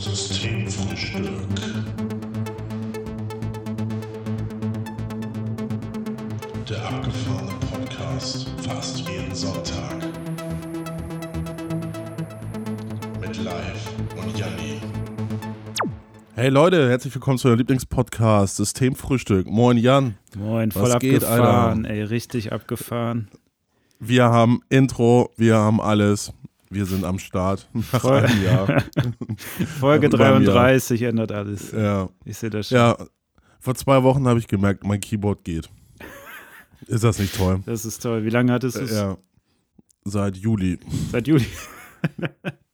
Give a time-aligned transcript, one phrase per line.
[0.00, 1.28] Systemfrühstück.
[6.66, 9.96] Der abgefahrene Podcast fast jeden Sonntag.
[13.20, 14.80] Mit Live und Janni.
[16.34, 19.46] Hey Leute, herzlich willkommen zu eurem Lieblingspodcast Systemfrühstück.
[19.46, 20.14] Moin Jan.
[20.34, 23.28] Moin, Was voll geht, abgefahren, ey, richtig abgefahren.
[23.98, 26.32] Wir haben Intro, wir haben alles.
[26.70, 27.68] Wir sind am Start.
[27.74, 28.18] Nach Voll.
[28.24, 28.82] einem Jahr.
[29.80, 30.46] Folge Über mir.
[30.46, 31.72] 33 ändert alles.
[31.72, 32.08] Ja.
[32.24, 32.76] Ich sehe das schon.
[32.78, 32.96] ja,
[33.58, 35.68] vor zwei Wochen habe ich gemerkt, mein Keyboard geht.
[36.86, 37.60] Ist das nicht toll?
[37.66, 38.24] Das ist toll.
[38.24, 38.92] Wie lange hattest du es?
[38.92, 39.18] Ja.
[40.04, 40.78] Seit Juli.
[41.12, 41.44] Seit Juli.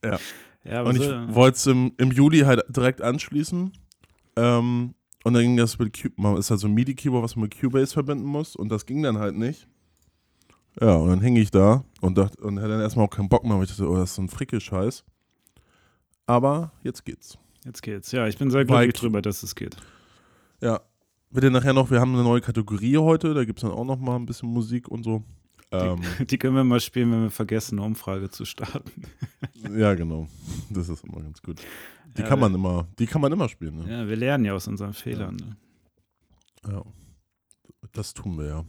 [0.04, 0.18] Ja.
[0.62, 3.73] Ja, Und ich so, wollte es im, im Juli halt direkt anschließen.
[4.37, 7.60] Ähm, und dann ging das mit man ist halt so ein MIDI-Keyboard, was man mit
[7.60, 8.54] Cubase verbinden muss.
[8.54, 9.66] Und das ging dann halt nicht.
[10.80, 13.44] Ja, und dann hing ich da und dachte, und hatte dann erstmal auch keinen Bock
[13.44, 15.04] mehr, weil ich dachte, oh, das ist so ein Frickelscheiß.
[16.26, 17.38] Aber jetzt geht's.
[17.64, 18.12] jetzt geht's.
[18.12, 19.76] Ja, ich bin sehr glücklich drüber, dass es geht.
[20.60, 20.80] Ja.
[21.30, 23.98] Wird nachher noch, wir haben eine neue Kategorie heute, da gibt es dann auch noch
[23.98, 25.23] mal ein bisschen Musik und so.
[25.70, 29.02] Ähm, Die können wir mal spielen, wenn wir vergessen, eine Umfrage zu starten.
[29.76, 30.29] ja, genau.
[30.70, 31.60] Das ist immer ganz gut.
[32.16, 33.90] Die Ja, kann man immer, die kann man immer spielen, ne?
[33.90, 35.36] Ja, wir lernen ja aus unseren Fehlern.
[35.36, 35.56] Ne?
[36.70, 36.82] Ja.
[37.92, 38.64] Das tun wir ja.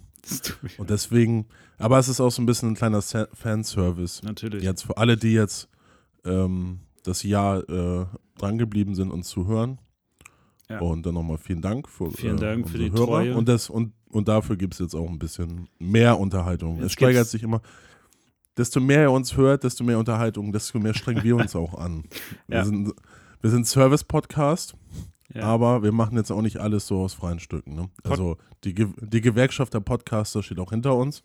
[0.77, 1.45] Und deswegen,
[1.77, 4.21] aber es ist auch so ein bisschen ein kleiner Fanservice.
[4.25, 4.63] Natürlich.
[4.63, 5.69] Jetzt für alle, die jetzt
[6.25, 8.05] ähm, das Jahr äh,
[8.37, 9.79] drangeblieben sind, uns zu hören.
[10.69, 10.79] Ja.
[10.79, 13.05] Und dann nochmal vielen Dank für, Vielen Dank für unsere die Hörer.
[13.05, 13.37] Treue.
[13.37, 16.77] Und, das, und, und dafür gibt es jetzt auch ein bisschen mehr Unterhaltung.
[16.77, 17.61] Jetzt es steigert sich immer.
[18.57, 22.03] Desto mehr ihr uns hört, desto mehr Unterhaltung, desto mehr strengen wir uns auch an.
[22.47, 22.65] Wir Ja.
[22.65, 22.91] sind,
[23.39, 24.73] wir sind Service-Podcast,
[25.33, 25.43] Ja.
[25.43, 27.75] aber wir machen jetzt auch nicht alles so aus freien Stücken.
[27.75, 27.89] Ne?
[28.03, 31.21] Also die, Ge die Gewerkschaft der Podcaster steht auch hinter uns.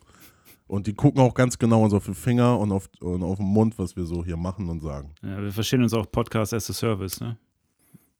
[0.67, 3.45] Und die gucken auch ganz genau uns auf die Finger und auf, und auf den
[3.45, 5.13] Mund, was wir so hier machen und sagen.
[5.21, 7.19] ja, wir verstehen uns auch Podcast as a Service.
[7.19, 7.37] Ne?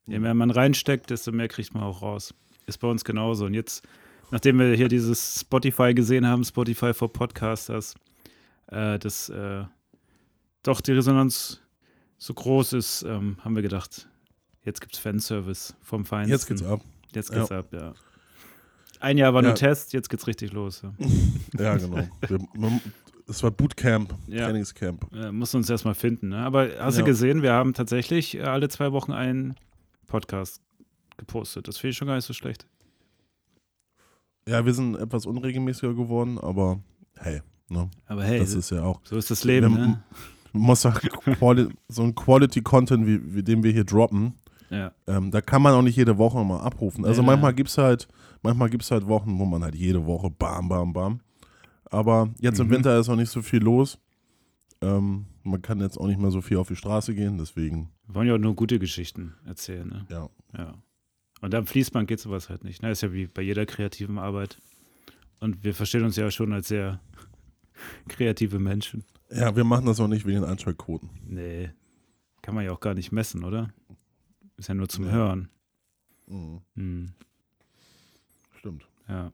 [0.08, 2.34] Je mehr man reinsteckt, desto mehr kriegt man auch raus.
[2.66, 3.46] Ist bei uns genauso.
[3.46, 3.88] Und jetzt,
[4.32, 7.96] nachdem wir hier dieses Spotify gesehen haben, Spotify for Podcasters,
[8.68, 9.64] äh, dass äh,
[10.64, 11.62] doch die Resonanz
[12.18, 14.08] so groß ist, ähm, haben wir gedacht,
[14.64, 16.32] jetzt gibt es Fanservice vom Feinsten.
[16.32, 16.82] Jetzt geht's ab.
[17.14, 17.94] Jetzt geht's ab, ja.
[19.00, 19.50] Ein Jahr war Ja.
[19.50, 20.82] nur Test, jetzt geht's richtig los.
[20.82, 20.94] Ja.
[21.60, 22.08] Ja, genau.
[22.28, 22.82] wir, man,
[23.28, 24.46] es war Bootcamp, Ja.
[24.46, 25.14] Trainingscamp.
[25.14, 26.30] Äh, muss uns erstmal finden.
[26.30, 26.38] Ne?
[26.38, 27.02] Aber hast Ja.
[27.02, 29.56] du gesehen, wir haben tatsächlich äh, alle zwei Wochen einen
[30.08, 30.62] Podcast
[31.18, 31.68] gepostet.
[31.68, 32.66] Das finde ich schon gar nicht so schlecht.
[34.48, 36.80] Ja, wir sind etwas unregelmäßiger geworden, aber
[37.18, 37.90] hey, ne?
[38.08, 39.00] Aber hey, das ist ja auch.
[39.04, 39.76] so ist das Leben.
[39.78, 40.04] Wir- Ne?
[40.56, 41.08] Man muss sagen,
[41.40, 44.34] Quali so ein Quality-Content, wie, wie den wir hier droppen,
[44.70, 44.92] Ja.
[45.08, 47.06] ähm, da kann man auch nicht jede Woche mal abrufen.
[47.06, 48.08] Also Nee, manchmal gibt es halt,
[48.42, 51.20] manchmal gibt's halt Wochen, wo man halt jede Woche bam, bam, bam.
[51.86, 52.72] Aber jetzt im Mhm.
[52.72, 54.00] Winter ist auch nicht so viel los.
[54.82, 58.16] Ähm, man kann jetzt auch nicht mehr so viel auf die Straße gehen, deswegen, Wir
[58.16, 59.88] wollen ja auch nur gute Geschichten erzählen.
[59.88, 60.06] Ne?
[60.10, 60.30] ja.
[60.58, 60.74] Ja.
[61.42, 62.82] Und am Fließband geht sowas halt nicht.
[62.82, 62.92] Ne?
[62.92, 64.60] Ist ja wie bei jeder kreativen Arbeit.
[65.42, 67.00] Und wir verstehen uns ja schon als sehr
[68.08, 69.04] kreative Menschen.
[69.30, 71.10] Ja, wir machen das auch nicht wegen den Einschaltquoten.
[71.28, 71.72] Nee.
[72.42, 73.74] Kann man ja auch gar nicht messen, oder?
[74.58, 75.12] Ist ja nur zum Nee.
[75.12, 75.50] Hören.
[76.28, 76.62] Mhm.
[76.76, 77.12] Hm.
[78.60, 78.88] Stimmt.
[79.08, 79.32] Ja.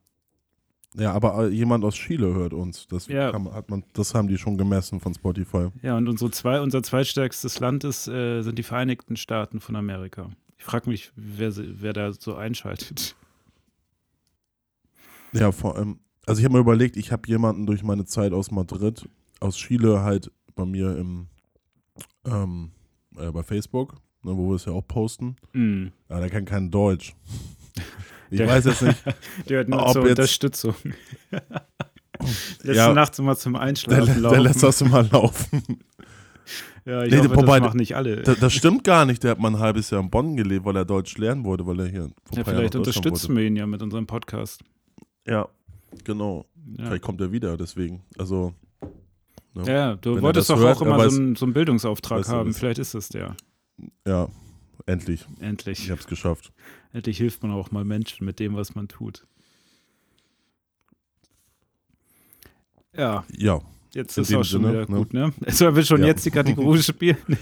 [0.96, 2.88] Ja, aber äh, jemand aus Chile hört uns.
[2.88, 3.30] Das, Ja.
[3.30, 5.68] kann, hat man, das haben die schon gemessen von Spotify.
[5.82, 10.30] Ja, und unsere zwei, unser zweitstärkstes Land ist, äh, sind die Vereinigten Staaten von Amerika.
[10.58, 13.14] Ich frage mich, wer, wer da so einschaltet.
[15.32, 18.50] Ja, vor allem, also ich habe mir überlegt, ich habe jemanden durch meine Zeit aus
[18.50, 19.08] Madrid,
[19.38, 21.28] aus Chile halt bei mir im,
[22.24, 22.72] ähm,
[23.16, 25.36] äh, bei Facebook, ne, wo wir es ja auch posten.
[25.52, 25.92] Hm.
[26.08, 27.14] Ja, der kann kein Deutsch.
[28.32, 29.02] Ich Der- weiß jetzt nicht,
[29.48, 30.74] Der hört nur Ob zur jetzt- Unterstützung.
[32.62, 32.88] Lässt Ja.
[32.88, 34.40] du nachts immer zum der, Einschlafen der laufen.
[34.42, 35.62] lässt das immer laufen.
[36.84, 38.16] ja, ich Nee, hoffe, wobei- das machen nicht alle.
[38.22, 40.76] Das, das stimmt gar nicht, der hat mal ein halbes Jahr in Bonn gelebt, weil
[40.76, 44.06] er Deutsch lernen wollte, weil er hier ja, vielleicht unterstützen wir ihn ja mit unserem
[44.06, 44.62] Podcast.
[45.26, 45.48] Ja,
[46.04, 46.46] genau.
[46.78, 48.02] Ja, Vielleicht kommt er wieder, deswegen.
[48.16, 48.52] Also,
[49.54, 49.64] ne?
[49.66, 52.28] ja du wolltest doch hört, auch er immer weiß- so, einen, so einen Bildungsauftrag weiß
[52.28, 52.54] er haben.
[52.54, 53.34] Vielleicht ist es der.
[54.06, 54.28] Ja,
[54.86, 55.24] endlich.
[55.40, 55.80] Endlich.
[55.84, 56.52] Ich habe es geschafft.
[56.92, 59.26] Endlich hilft man auch mal Menschen mit dem, was man tut.
[62.96, 63.60] Ja, Ja,
[63.94, 64.96] jetzt ist auch schon Sinne, wieder ne?
[64.98, 65.32] gut, ne?
[65.48, 66.08] Sollen wir schon Ja.
[66.08, 67.16] jetzt die Kategorie spielen?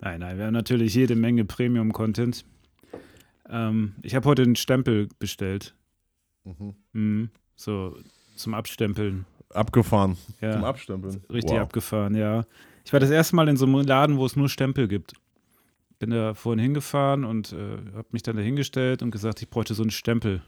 [0.00, 2.44] nein, nein, wir haben natürlich jede Menge Premium-Content.
[3.48, 5.74] Ähm, ich habe heute einen Stempel bestellt.
[6.44, 6.74] mhm.
[6.92, 7.30] Mhm.
[7.56, 7.96] So
[8.36, 9.26] zum Abstempeln.
[9.50, 10.16] abgefahren.
[10.40, 10.52] Ja.
[10.52, 11.22] Zum Abstempeln.
[11.30, 11.60] Richtig Wow.
[11.60, 12.44] abgefahren, ja.
[12.84, 15.14] Ich war das erste Mal in so einem Laden, wo es nur Stempel gibt.
[15.98, 19.82] Bin da vorhin hingefahren und äh, habe mich dann dahingestellt und gesagt, ich bräuchte so
[19.82, 20.42] einen Stempel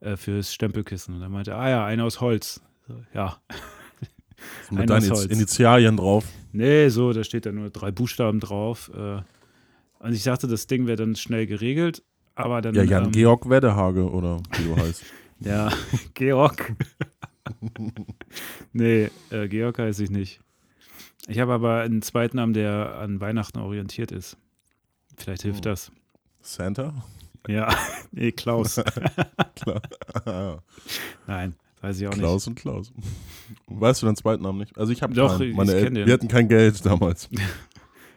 [0.00, 1.14] äh, fürs Stempelkissen.
[1.14, 2.60] Und er meinte, ah ja, einer aus Holz.
[2.86, 3.38] So, ja,
[4.70, 5.26] Mit Ein deinen Holz.
[5.26, 6.24] Initialien drauf.
[6.52, 8.90] Nee, so, da steht da nur drei Buchstaben drauf.
[8.94, 9.22] Äh,
[10.00, 12.02] und ich dachte, das Ding wäre dann schnell geregelt,
[12.34, 12.74] aber dann.
[12.74, 15.04] Ja, Jan ähm, Georg Weddehage oder wie du heißt.
[15.40, 15.70] Ja,
[16.14, 16.74] Georg.
[18.72, 20.40] nee, äh, Georg heiße ich nicht.
[21.28, 24.36] Ich habe aber einen zweiten Namen, der an Weihnachten orientiert ist.
[25.16, 25.70] Vielleicht hilft Oh.
[25.70, 25.92] das.
[26.40, 26.94] Santa?
[27.48, 27.74] Ja,
[28.12, 28.76] nee, Klaus.
[31.26, 32.92] Nein, weiß ich auch Klaus und Klaus.
[33.66, 34.76] Weißt du deinen zweiten Namen nicht?
[34.76, 35.54] Also ich habe Doch, keinen.
[35.54, 36.06] Meine ich El- den.
[36.06, 37.30] Wir hatten kein Geld damals.
[37.30, 37.42] nicht.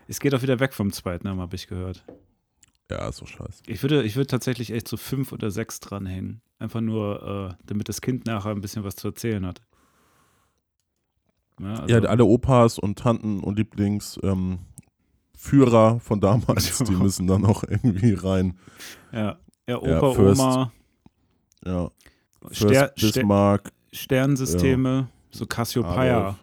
[0.08, 2.04] Es geht auch wieder weg vom zweiten Namen, habe ich gehört.
[2.92, 3.64] Ja, ist so scheiße.
[3.66, 6.42] Ich würde, ich würde tatsächlich echt so fünf oder sechs dranhängen.
[6.60, 9.62] Einfach nur, äh, damit das Kind nachher ein bisschen was zu erzählen hat.
[11.60, 14.60] Ja, also, Ja, alle Opas und Tanten und Lieblingsführer
[15.94, 18.58] ähm, von damals, die müssen dann auch irgendwie rein.
[19.12, 19.38] ja, ja,
[19.68, 20.72] Ja, Opa, First- Oma,
[21.66, 21.90] Ja,
[22.52, 23.72] Ster Bismarck.
[23.92, 26.38] Sternensysteme, so Cassiopeia.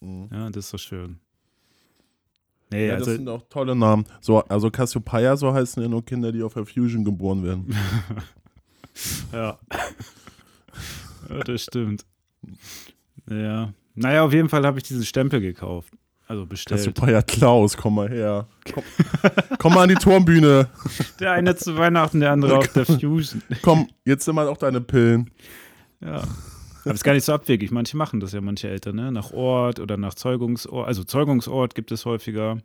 [0.00, 0.28] Mhm.
[0.32, 1.18] Ja, das ist so schön.
[2.70, 4.04] Nee, Ja, das also, sind auch tolle Namen.
[4.20, 7.74] So, also Cassiopeia, so heißen ja nur Kinder, die auf der Fusion geboren werden.
[9.32, 9.58] ja.
[11.28, 12.04] ja, das stimmt.
[13.28, 13.72] Ja.
[13.94, 15.92] Naja, auf jeden Fall habe ich diesen Stempel gekauft.
[16.26, 16.78] Also bestellt.
[16.80, 18.46] Cassiopeia Klaus, komm mal her.
[18.72, 18.82] Komm,
[19.58, 20.68] komm mal an die Turmbühne.
[21.20, 23.42] Der eine zu Weihnachten, der andere auf der Fusion.
[23.60, 25.30] Komm, jetzt nimm mal auch deine Pillen.
[26.00, 26.22] Ja.
[26.84, 27.70] Aber ist gar nicht so abwegig.
[27.70, 29.12] Manche machen das ja, manche Eltern, ne?
[29.12, 30.86] Nach Ort oder nach Zeugungsort.
[30.86, 32.58] Also Zeugungsort gibt es häufiger.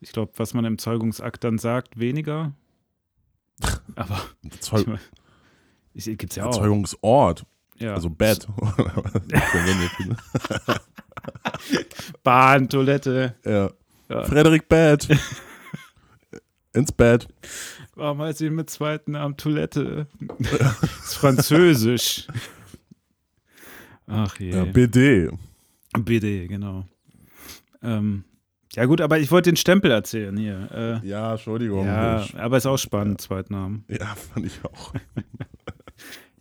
[0.00, 2.52] Ich glaube, was man im Zeugungsakt dann sagt, weniger.
[3.94, 4.20] Aber
[4.60, 4.86] Zeug
[5.94, 6.52] ich, gibt's ja auch.
[6.52, 7.44] Zeugungsort,
[7.82, 7.94] ja.
[7.94, 8.46] also Bett.
[12.22, 13.34] Bahn, Toilette.
[13.44, 13.70] ja.
[14.08, 14.24] Ja.
[14.24, 15.08] Frederik Bett.
[16.74, 17.28] Ins Bett.
[17.94, 20.06] Warum heißt sie mit zweiten Namen Toilette?
[20.38, 22.26] Das ist Französisch.
[24.06, 24.50] Ach je.
[24.54, 25.30] Ja, BD.
[25.98, 26.86] BD, genau.
[27.82, 28.24] Ähm,
[28.74, 31.00] ja, gut, aber ich wollte den Stempel erzählen hier.
[31.04, 31.86] Äh, Ja, Entschuldigung.
[31.86, 33.84] ja, aber ist auch spannend, Zweitnamen.
[33.88, 34.92] ja, fand ich auch.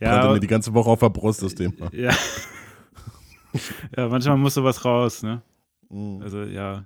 [0.02, 1.90] Ja, Brannte mir die ganze Woche auf der Brust, das Thema.
[1.94, 2.12] ja.
[3.98, 5.42] ja, manchmal muss sowas raus, ne?
[5.90, 6.22] Mhm.
[6.22, 6.86] Also, ja.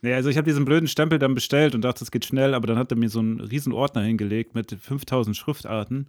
[0.00, 2.66] Nee, also ich habe diesen blöden Stempel dann bestellt und dachte, es geht schnell, aber
[2.66, 6.08] dann hat er mir so einen riesen Ordner hingelegt mit 5000 Schriftarten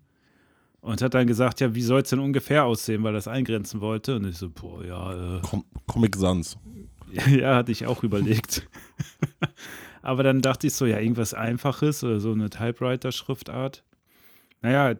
[0.81, 3.81] und hat dann gesagt, ja, wie soll es denn ungefähr aussehen, weil er das eingrenzen
[3.81, 4.17] wollte.
[4.17, 6.57] Und ich so, boah, ja, äh, Com Comic Sans.
[7.29, 8.67] Ja, hatte ich auch überlegt.
[10.01, 13.85] Aber dann dachte ich so, ja, irgendwas Einfaches oder so eine Typewriter-Schriftart.
[14.61, 14.95] Naja,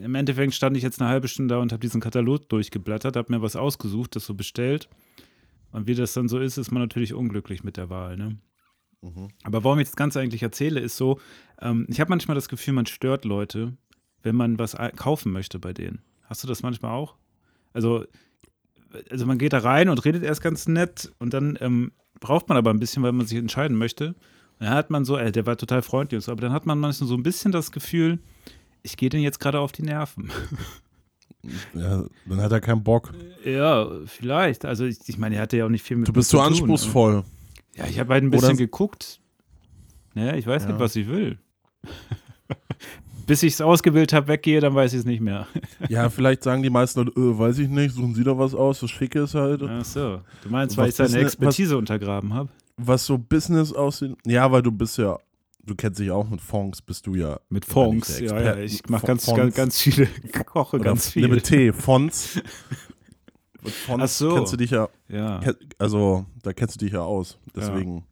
[0.00, 3.32] im Endeffekt stand ich jetzt eine halbe Stunde da und habe diesen Katalog durchgeblättert, habe
[3.32, 4.88] mir was ausgesucht, das so bestellt.
[5.70, 8.16] Und wie das dann so ist, ist man natürlich unglücklich mit der Wahl.
[8.16, 8.38] Ne?
[9.02, 9.28] Mhm.
[9.42, 11.20] Aber warum ich das Ganze eigentlich erzähle, ist so,
[11.60, 13.76] ähm, ich habe manchmal das Gefühl, man stört Leute,
[14.22, 16.00] wenn man was kaufen möchte bei denen.
[16.22, 17.16] Hast du das manchmal auch?
[17.72, 18.04] Also,
[19.10, 22.56] also man geht da rein und redet erst ganz nett und dann ähm, braucht man
[22.56, 24.08] aber ein bisschen, weil man sich entscheiden möchte.
[24.08, 26.66] Und dann hat man so, äh, der war total freundlich und so, aber dann hat
[26.66, 28.20] man manchmal so ein bisschen das Gefühl,
[28.84, 30.30] ich gehe den jetzt gerade auf die Nerven.
[31.74, 33.12] Ja, dann hat er keinen Bock.
[33.44, 34.64] ja, vielleicht.
[34.64, 36.42] Also ich, ich meine, er hatte ja auch nicht viel mit Du bist mir so
[36.44, 37.22] zu tun, anspruchsvoll.
[37.76, 39.20] Ja, ich habe halt ein bisschen Oder- geguckt.
[40.14, 40.68] Ja, ich weiß Ja.
[40.70, 41.36] nicht, was ich will.
[43.26, 45.46] Bis ich es ausgewählt habe, weggehe, dann weiß ich es nicht mehr.
[45.90, 48.82] Ja, vielleicht sagen die meisten Leute, äh, weiß ich nicht, suchen sie da was aus,
[48.82, 49.62] was schick ist halt.
[49.62, 50.20] Ach so.
[50.42, 52.48] Du meinst, Was weil ich seine denn- Expertise untergraben habe?
[52.78, 54.16] Was so Business aussieht.
[54.24, 55.18] Ja, weil du bist ja,
[55.66, 57.38] du kennst dich auch mit Fonds, bist du ja.
[57.48, 58.20] Mit Ja, Fonds.
[58.20, 60.06] Ja, ja, ich mache ganz, ganz, ganz viele,
[60.46, 61.28] koche Oder ganz F- viel.
[61.28, 62.40] Nee, mit T, Fonds.
[63.62, 64.34] Mit Fonds Ach so.
[64.34, 65.40] kennst du dich ja, Ja.
[65.78, 67.38] also da kennst du dich ja aus.
[67.54, 68.04] Deswegen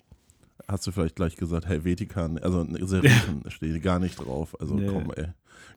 [0.69, 4.59] hast du vielleicht gleich gesagt, Helvetica, also Serifen steht gar nicht drauf.
[4.61, 4.87] Also Nee.
[4.87, 5.27] komm, ey.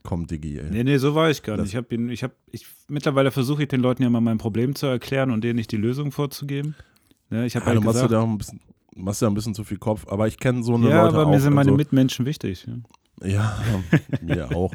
[0.04, 0.70] Komm, Diggi, ey.
[0.70, 1.74] Nee, nee, so war ich gar Das- nicht.
[1.74, 4.76] Ich habe ihn, ich habe, ich, mittlerweile versuche ich den Leuten ja mal mein Problem
[4.76, 6.76] zu erklären und denen nicht die Lösung vorzugeben.
[7.32, 8.60] Ne, ich habe Ja, halt du ja gesagt, da auch ein bisschen,
[8.96, 11.28] machst ja ein bisschen zu viel Kopf, aber ich kenne so eine ja, Leute aber
[11.28, 11.32] auch.
[11.32, 12.68] mir sind meine also, Mitmenschen wichtig.
[12.68, 13.28] Ja.
[13.28, 13.58] Ja,
[14.22, 14.74] mir auch.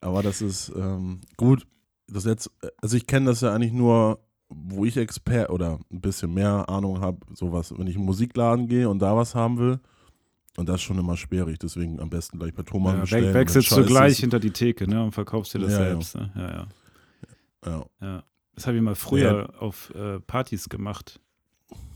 [0.00, 1.66] Aber das ist ähm, gut.
[2.08, 2.50] Das jetzt,
[2.82, 4.18] also ich kenne das ja eigentlich nur,
[4.48, 8.66] wo ich Expert oder ein bisschen mehr Ahnung habe, sowas, wenn ich in einen Musikladen
[8.68, 9.80] gehe und da was haben will.
[10.58, 13.32] Und das ist schon immer schwierig, deswegen am besten gleich bei Thomann Ja, bestellen.
[13.32, 15.84] wechselst du gleich hinter die Theke ne, und verkaufst dir das Ja, ja.
[15.86, 16.14] selbst.
[16.16, 16.30] Ne?
[16.34, 16.66] Ja, ja.
[17.64, 17.86] Ja.
[18.02, 18.22] Ja,
[18.54, 21.20] das habe ich mal früher auf äh, Partys gemacht.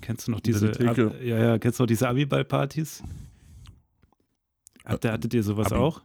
[0.01, 0.69] Kennst du noch diese?
[0.89, 3.03] Ab, ja, ja, kennst du noch diese Abiball-Partys?
[4.85, 6.03] Habt ihr, hattet ihr sowas Abi- auch?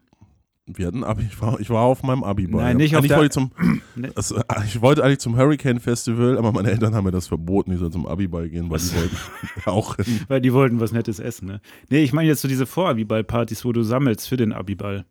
[0.68, 2.62] Wir hatten Abi, ich war, ich war auf meinem Abi-Ball.
[2.64, 3.52] Nein, nicht auf der- ich, zum,
[4.02, 4.10] äh,
[4.66, 7.92] ich wollte eigentlich zum Hurricane Festival, aber meine Eltern haben mir das verboten, ich soll
[7.92, 9.18] zum Abi-Ball gehen, weil die wollten
[9.66, 10.22] auch hin.
[10.28, 11.62] Weil die wollten was Nettes essen, ne?
[11.90, 15.06] Nee, ich meine jetzt so diese Vor-Abiball-Partys, wo du sammelst für den Abiball.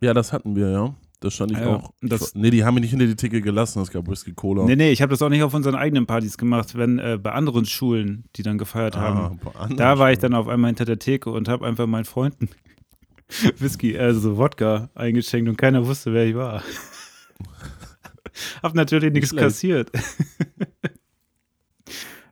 [0.00, 0.94] Ja, das hatten wir, ja.
[1.20, 1.92] Das stand ich Ja, auch.
[2.00, 3.82] das- nee, die haben mich nicht hinter die Theke gelassen.
[3.82, 4.64] Es gab Whisky Cola.
[4.64, 7.32] Nee, nee, ich habe das auch nicht auf unseren eigenen Partys gemacht, wenn äh, bei
[7.32, 9.40] anderen Schulen, die dann gefeiert Ah, haben.
[9.76, 10.30] Da war ich schon.
[10.30, 12.48] dann auf einmal hinter der Theke und habe einfach meinen Freunden
[13.58, 16.62] Whisky, also Wodka eingeschenkt und keiner wusste, wer ich war.
[18.62, 19.44] hab natürlich nichts schlecht.
[19.44, 19.90] kassiert.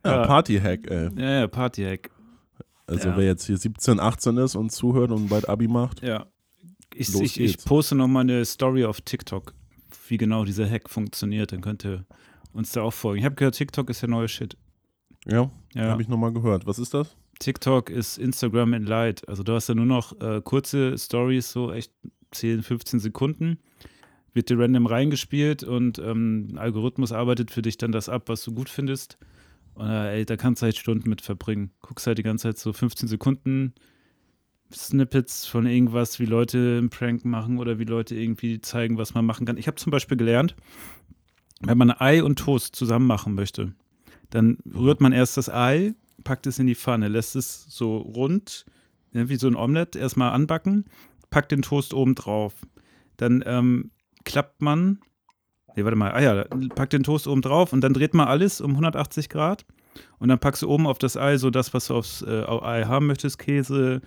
[0.04, 0.26] Ja, Ja.
[0.26, 1.10] Party-Hack, ey.
[1.16, 2.10] Ja, ja, Partyhack.
[2.86, 3.16] Also Ja.
[3.16, 6.00] wer jetzt hier 17, 18 ist und zuhört und bald Abi macht.
[6.02, 6.26] Ja.
[6.98, 7.64] Ich, Los ich, ich geht's.
[7.64, 9.54] poste nochmal eine Story auf TikTok,
[10.08, 11.52] wie genau dieser Hack funktioniert.
[11.52, 12.04] Dann könnt ihr
[12.52, 13.18] uns da auch folgen.
[13.18, 14.56] Ich habe gehört, TikTok ist der neue Shit.
[15.26, 15.90] Ja, Ja.
[15.90, 16.66] habe ich nochmal gehört.
[16.66, 17.16] Was ist das?
[17.38, 19.28] TikTok ist Instagram in Light.
[19.28, 21.92] Also du hast ja nur noch äh, kurze Stories, so echt
[22.30, 23.58] 10, 15 Sekunden.
[24.32, 28.42] Wird dir random reingespielt und ähm, ein Algorithmus arbeitet für dich dann das ab, was
[28.44, 29.18] du gut findest.
[29.74, 31.72] Und äh, ey, da kannst du halt Stunden mit verbringen.
[31.82, 33.74] Guckst halt die ganze Zeit so 15 Sekunden
[34.72, 39.24] Snippets von irgendwas, wie Leute einen Prank machen oder wie Leute irgendwie zeigen, was man
[39.24, 39.56] machen kann.
[39.56, 40.56] Ich habe zum Beispiel gelernt,
[41.60, 43.72] wenn man Ei und Toast zusammen machen möchte,
[44.30, 45.94] dann rührt man erst das Ei,
[46.24, 48.66] packt es in die Pfanne, lässt es so rund,
[49.12, 50.84] wie so ein Omelett, erstmal anbacken,
[51.30, 52.54] packt den Toast oben drauf.
[53.16, 53.90] Dann ähm,
[54.24, 55.00] klappt man,
[55.74, 56.44] nee, warte mal, ah ja,
[56.74, 59.64] packt den Toast oben drauf und dann dreht man alles um 180 Grad
[60.18, 62.84] und dann packst du oben auf das Ei so das, was du aufs äh, Ei
[62.84, 64.02] haben möchtest, Käse,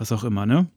[0.00, 0.68] was auch immer, ne?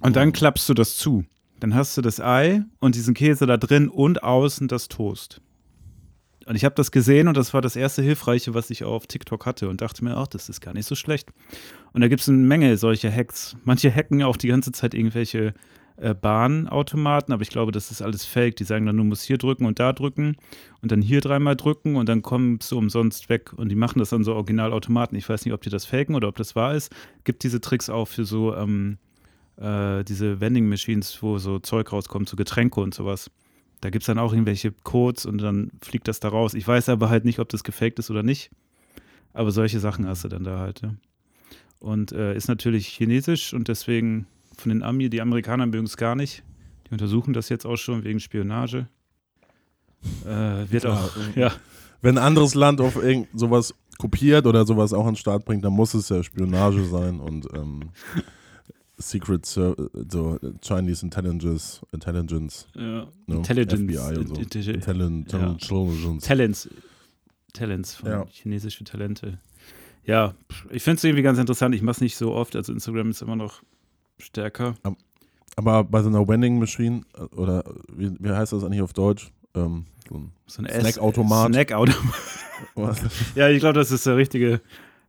[0.00, 1.24] Und dann klappst du das zu.
[1.60, 5.40] Dann hast du das Ei und diesen Käse da drin und außen das Toast.
[6.46, 9.46] Und ich habe das gesehen und das war das erste Hilfreiche, was ich auf TikTok
[9.46, 11.28] hatte und dachte mir, ach, das ist gar nicht so schlecht.
[11.92, 13.56] Und da gibt es eine Menge solcher Hacks.
[13.64, 15.54] Manche hacken auch die ganze Zeit irgendwelche
[16.02, 18.56] äh, Bahnautomaten, aber ich glaube, das ist alles fake.
[18.56, 20.36] Die sagen dann, du musst hier drücken und da drücken
[20.80, 23.52] und dann hier dreimal drücken und dann kommst du umsonst weg.
[23.52, 25.16] Und die machen das dann so Originalautomaten.
[25.16, 26.92] Ich weiß nicht, ob die das faken oder ob das wahr ist.
[27.24, 28.98] Gibt diese Tricks auch für so ähm,
[29.56, 33.30] äh, diese Vending Machines, wo so Zeug rauskommt, so Getränke und sowas.
[33.80, 36.54] Da gibt es dann auch irgendwelche Codes und dann fliegt das da raus.
[36.54, 38.50] Ich weiß aber halt nicht, ob das gefaked ist oder nicht.
[39.34, 40.82] Aber solche Sachen hast du dann da halt.
[40.82, 40.94] Ja.
[41.78, 44.26] Und äh, ist natürlich chinesisch und deswegen
[44.62, 46.42] von den Ami, die Amerikaner mögen es gar nicht.
[46.88, 48.86] Die untersuchen das jetzt auch schon wegen Spionage.
[50.26, 51.52] Äh, wird auch, ja.
[52.00, 55.64] Wenn ein anderes Land auf irgend sowas kopiert oder sowas auch an den Start bringt,
[55.64, 57.90] dann muss es ja Spionage sein und ähm,
[58.98, 59.74] Secret so
[60.60, 62.82] Chinese Intelligence, Intelligence, ja.
[62.82, 63.08] ne?
[63.28, 63.82] Intelligence.
[63.82, 64.34] FBI und so.
[64.34, 65.32] Intelli- Intelligence.
[65.32, 66.18] Ja.
[66.18, 66.68] Talents.
[67.52, 68.26] Talents von Ja.
[68.30, 69.38] chinesische Talente.
[70.04, 70.34] Ja,
[70.70, 71.74] ich finde es irgendwie ganz interessant.
[71.74, 72.56] Ich mache es nicht so oft.
[72.56, 73.62] Also Instagram ist immer noch
[74.22, 74.74] stärker.
[75.56, 79.30] Aber bei so einer Vending Machine äh, oder wie, wie heißt das eigentlich auf Deutsch?
[79.54, 81.48] Ähm, so ein So ein Snackautomat.
[81.52, 82.14] Snackautomat.
[83.34, 84.60] ja, ich glaube, das ist der richtige.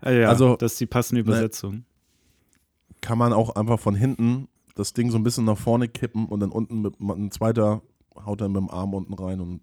[0.03, 1.85] Äh, ja, Also, das ist die passende Übersetzung.
[3.01, 6.39] kann man auch einfach von hinten das Ding so ein bisschen nach vorne kippen und
[6.39, 7.81] dann unten mit ein zweiter
[8.25, 9.59] haut dann mit dem Arm unten rein und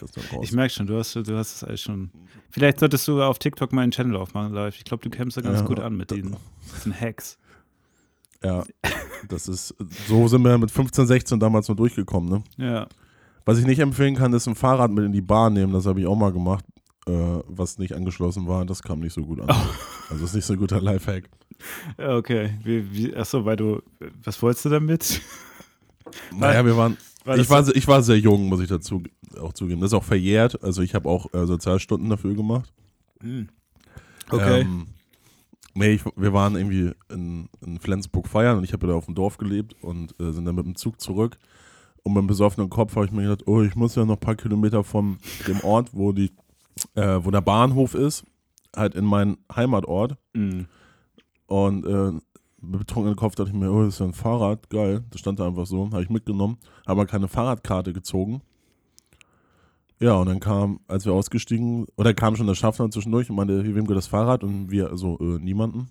[0.00, 0.40] das dann raus.
[0.42, 2.10] Ich merke schon, du hast, du hast es alles schon.
[2.50, 4.76] Vielleicht solltest du auf TikTok mal einen Channel aufmachen live.
[4.76, 6.36] Ich glaube, du kämpfst da ganz Ja, gut an mit diesen,
[6.76, 7.38] diesen Hacks.
[8.44, 8.64] Ja,
[9.28, 9.74] das ist,
[10.08, 12.42] so sind wir mit 15, 16 damals nur durchgekommen, ne?
[12.56, 12.86] Ja.
[13.44, 16.00] Was ich nicht empfehlen kann, ist ein Fahrrad mit in die Bahn nehmen, das habe
[16.00, 16.64] ich auch mal gemacht,
[17.06, 17.12] äh,
[17.46, 19.48] was nicht angeschlossen war, das kam nicht so gut an.
[20.10, 21.24] Also ist nicht so ein guter Lifehack.
[21.98, 22.50] Ja, Okay.
[22.62, 23.80] Wie, wie, achso, weil du.
[24.22, 25.20] Was wolltest du damit?
[26.36, 29.02] Naja, wir waren, War ich, war, ich war sehr jung, muss ich dazu
[29.40, 29.80] auch zugeben.
[29.80, 32.72] Das ist auch verjährt, also ich habe auch äh, Sozialstunden dafür gemacht.
[33.22, 33.48] Hm.
[34.30, 34.60] Okay.
[34.60, 34.86] Ähm,
[35.74, 39.06] nee, ich, wir waren irgendwie in, in Flensburg feiern und ich habe ja da auf
[39.06, 41.38] dem Dorf gelebt und äh, sind dann mit dem Zug zurück.
[42.02, 44.20] Und mit einem besoffenen Kopf habe ich mir gedacht, oh, ich muss ja noch ein
[44.20, 46.32] paar Kilometer von dem Ort, wo die,
[46.94, 48.24] äh, wo der Bahnhof ist,
[48.76, 50.16] halt in meinen Heimatort.
[50.34, 50.66] Hm.
[51.46, 52.12] Und äh,
[52.60, 55.04] mit betrunkenem Kopf dachte ich mir, oh, das ist ja ein Fahrrad, geil.
[55.10, 58.42] Das stand da einfach so, habe ich mitgenommen, habe aber keine Fahrradkarte gezogen.
[60.04, 63.62] Ja, und dann kam, als wir ausgestiegen, oder kam schon der Schaffner zwischendurch und meinte,
[63.62, 64.44] hier, wem gehört das Fahrrad?
[64.44, 65.88] Und wir, also, äh, niemanden.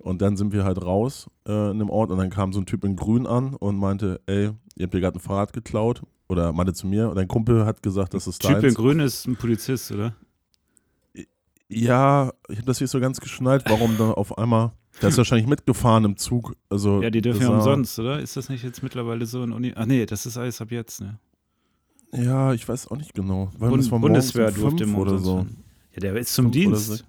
[0.00, 2.66] Und dann sind wir halt raus äh, in dem Ort und dann kam so ein
[2.66, 6.02] Typ in Grün an und meinte, ey, ihr habt dir gerade ein Fahrrad geklaut.
[6.28, 8.74] Oder meinte zu mir, und dein Kumpel hat gesagt, das ist Typ in deins.
[8.74, 10.14] Grün ist ein Polizist, oder?
[11.70, 15.46] Ja, ich habe das nicht so ganz geschnallt, warum da auf einmal, der ist wahrscheinlich
[15.46, 16.54] mitgefahren im Zug.
[16.68, 18.20] Also, Ja, die dürfen ja umsonst, oder?
[18.20, 19.72] Ist das nicht jetzt mittlerweile so in Uni?
[19.74, 21.18] Ach nee, das ist alles ab jetzt, ne?
[22.12, 23.50] Ja, ich weiß auch nicht genau.
[23.58, 25.46] Weil Bund das war Bundeswehr durfte im oder so.
[25.92, 27.04] Ja, der ist zum Fünf Dienst.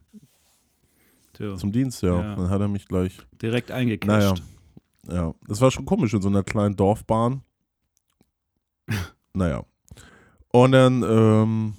[1.38, 2.22] So, Zum Dienst, ja.
[2.22, 2.36] Ja.
[2.36, 3.18] Dann hat er mich gleich.
[3.42, 4.44] direkt Naja, eingecasht.
[5.08, 5.34] ja.
[5.48, 7.44] Das war schon komisch in so einer kleinen Dorfbahn.
[9.34, 9.64] naja.
[10.52, 11.74] Und dann, ähm,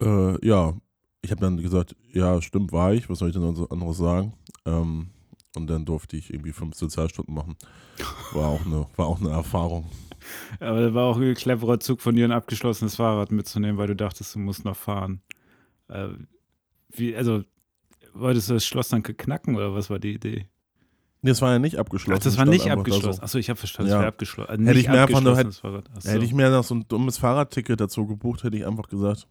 [0.00, 0.72] äh, ja,
[1.20, 3.10] ich habe dann gesagt, ja, stimmt, war ich.
[3.10, 4.32] Was soll ich denn so anderes sagen?
[4.64, 5.10] Ähm,
[5.56, 7.56] Und dann durfte ich irgendwie fünf Sozialstunden machen.
[8.32, 9.84] War auch eine, war auch eine Erfahrung.
[10.60, 13.96] Aber das war auch ein cleverer Zug von dir, ein abgeschlossenes Fahrrad mitzunehmen, weil du
[13.96, 15.20] dachtest, du musst noch fahren.
[15.88, 16.08] Äh,
[16.92, 17.42] wie, also,
[18.14, 20.46] wolltest du das Schloss dann knacken oder was war die Idee?
[21.22, 22.18] Nee, das war ja nicht abgeschlossen.
[22.18, 23.18] Ach, das war nicht da abgeschlossen.
[23.18, 23.22] So.
[23.22, 23.96] Achso, ich habe verstanden, Ja.
[23.96, 24.50] das wäre abgeschlossen.
[24.50, 25.36] Also Hätte ich mir einfach nur-.
[25.38, 26.10] Ach so.
[26.10, 29.28] Hätte ich mir noch so ein dummes Fahrradticket dazu gebucht, hätte ich einfach gesagt.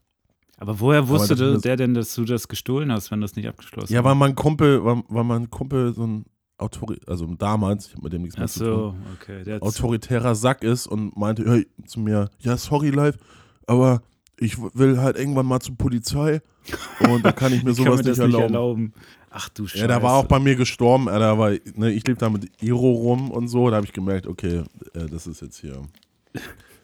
[0.58, 3.92] Aber woher wusste das- der, denn, dass du das gestohlen hast, wenn das nicht abgeschlossen
[3.94, 4.12] Ja, war?
[4.12, 6.26] weil mein Kumpel, war, war mein Kumpel so ein
[6.60, 9.60] Autori also damals, ich hab mit dem nichts mehr Ach zu tun, so, okay.
[9.62, 13.18] Autoritärer Sack ist und meinte hey, zu mir, ja, sorry live,
[13.68, 14.02] aber
[14.38, 16.42] ich will halt irgendwann mal zur Polizei
[17.00, 18.54] und da kann ich mir ich sowas mir das nicht nicht erlauben.
[18.54, 18.94] erlauben.
[19.32, 19.82] Ach du Scheiße.
[19.82, 22.92] Ja, der war auch bei mir gestorben, Alter, weil ne, ich lebe da mit Iro
[22.92, 24.64] rum und so, da habe ich gemerkt, okay,
[24.94, 25.82] äh, das ist jetzt hier,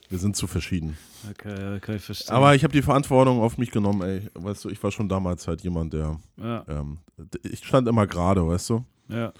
[0.10, 0.96] wir sind zu verschieden.
[1.32, 2.36] Okay, kann ich verstehen.
[2.36, 5.48] Aber ich habe die Verantwortung auf mich genommen, ey, weißt du, ich war schon damals
[5.48, 7.00] halt jemand, der, ja, ähm,
[7.41, 8.86] ich stand immer gerade, weißt du.
[9.10, 9.34] ja.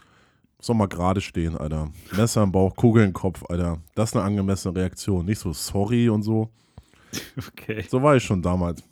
[0.66, 1.92] Soll mal gerade stehen, Alter.
[2.18, 3.78] Messer im Bauch, Kugel im Kopf, Alter.
[3.94, 5.24] Das ist eine angemessene Reaktion.
[5.28, 6.50] Nicht so sorry und so.
[7.38, 7.86] Okay.
[7.88, 8.84] So war ich schon damals.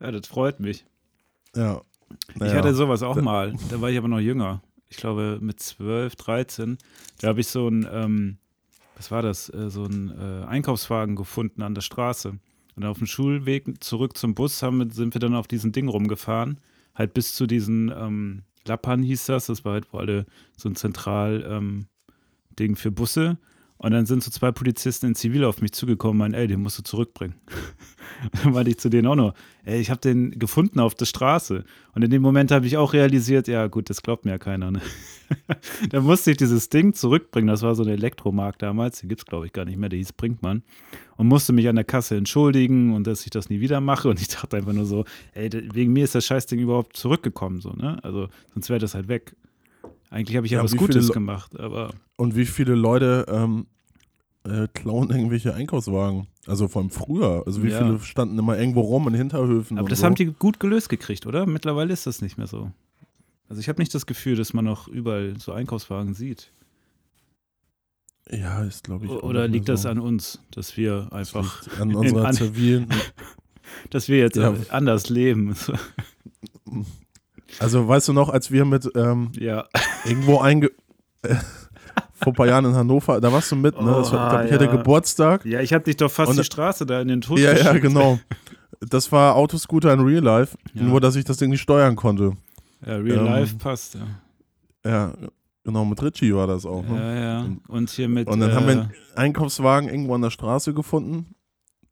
[0.00, 0.86] Ja, das freut mich.
[1.56, 1.80] Ja.
[2.30, 2.54] Ich Naja.
[2.54, 3.54] hatte sowas auch mal.
[3.70, 4.62] Da war ich aber noch jünger.
[4.88, 6.78] Ich glaube mit 12, 13.
[7.20, 8.38] Da habe ich so ein, ähm,
[8.96, 9.48] was war das?
[9.52, 12.38] Äh, so ein äh, Einkaufswagen gefunden an der Straße.
[12.76, 16.60] Und auf dem Schulweg zurück zum Bus haben, sind wir dann auf diesem Ding rumgefahren.
[16.94, 19.46] Halt bis zu diesen ähm, Lappan hieß das.
[19.46, 21.86] Das war halt, wo alle so ein Zentral ähm,
[22.58, 23.38] Ding für Busse.
[23.76, 26.62] Und dann sind so zwei Polizisten in Zivil auf mich zugekommen und meinen, ey, den
[26.62, 27.34] musst du zurückbringen.
[28.42, 31.64] dann meinte ich zu denen auch noch, ey, ich habe den gefunden auf der Straße.
[31.92, 34.70] Und in dem Moment habe ich auch realisiert, ja gut, das glaubt mir ja keiner.
[34.70, 34.80] Ne?
[35.90, 37.48] da musste ich dieses Ding zurückbringen.
[37.48, 39.98] Das war so ein Elektromarkt damals, die gibt es glaube ich gar nicht mehr, der
[39.98, 40.62] hieß Brinkmann.
[41.16, 44.08] Und musste mich an der Kasse entschuldigen und dass ich das nie wieder mache.
[44.08, 47.60] Und ich dachte einfach nur so, ey, wegen mir ist das Scheißding überhaupt zurückgekommen.
[47.60, 48.02] So, ne?
[48.02, 49.34] Also sonst wäre das halt weg.
[50.14, 53.66] Eigentlich habe ich ja, Ja, was Gutes gemacht, aber Und wie viele Leute ähm,
[54.44, 56.28] äh, klauen irgendwelche Einkaufswagen?
[56.46, 57.42] Also von früher.
[57.46, 57.78] Also wie Ja.
[57.78, 60.04] viele standen immer irgendwo rum in Hinterhöfen Aber das so.
[60.06, 61.46] haben die gut gelöst gekriegt, oder?
[61.46, 62.70] Mittlerweile ist das nicht mehr so.
[63.48, 66.52] Also ich habe nicht das Gefühl, dass man noch überall so Einkaufswagen sieht.
[68.30, 69.10] Ja, ist glaube ich.
[69.10, 69.88] Oder liegt das so.
[69.88, 72.86] an uns, dass wir Das einfach, liegt an unserer an- zivilen.
[73.90, 74.54] dass wir jetzt Ja.
[74.70, 75.56] anders leben?
[77.58, 79.64] Also weißt du noch, als wir mit ähm, ja.
[80.04, 80.70] irgendwo einge.
[81.22, 81.34] äh,
[82.14, 83.90] vor ein paar Jahren in Hannover, da warst du mit, ne?
[83.92, 84.76] Das war, ich, glaub, ich hatte Oha, ja.
[84.78, 85.44] Geburtstag.
[85.44, 87.58] Ja, ich habe dich doch fast Und- die Straße da in den Tod Ja, ja,
[87.72, 87.82] geschickt.
[87.82, 88.18] genau.
[88.80, 90.82] Das war Autoscooter in Real Life, Ja.
[90.82, 92.32] nur dass ich das Ding nicht steuern konnte.
[92.84, 94.00] Ja, Real Ähm, Life passt, ja.
[94.90, 95.12] Ja,
[95.64, 96.82] genau, mit Richie war das auch.
[96.82, 96.96] Ne?
[96.96, 97.40] Ja, ja.
[97.40, 98.28] Und- Und hier mit.
[98.28, 101.33] Und dann äh, haben wir einen Einkaufswagen irgendwo an der Straße gefunden.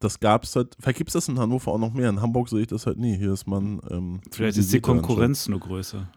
[0.03, 2.09] Das gab's halt, vielleicht gibt es das in Hannover auch noch mehr.
[2.09, 3.15] In Hamburg sehe ich das halt nie.
[3.17, 3.79] Hier ist man.
[3.89, 6.07] Ähm, Vielleicht ist die Konkurrenz nur größer.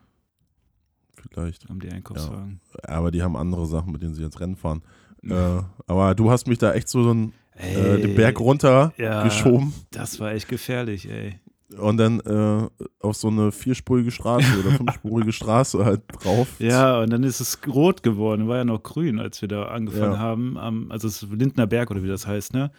[1.30, 1.68] Vielleicht.
[1.70, 2.60] um die Einkaufswagen.
[2.82, 4.82] Aber die haben andere Sachen, mit denen sie jetzt Rennen fahren.
[5.28, 9.24] Äh, aber du hast mich da echt so den, äh, Ey, den Berg runter ja.
[9.24, 11.40] geschoben Das war echt gefährlich, ey.
[11.78, 12.68] und dann äh,
[13.00, 16.46] auf so eine vierspurige Straße oder fünfspurige Straße halt drauf.
[16.60, 18.46] Ja, und dann ist es rot geworden.
[18.46, 20.18] War ja noch grün, als wir da angefangen Ja.
[20.18, 20.56] haben.
[20.58, 22.70] Am, also es ist Lindner Berg oder wie das heißt, ne?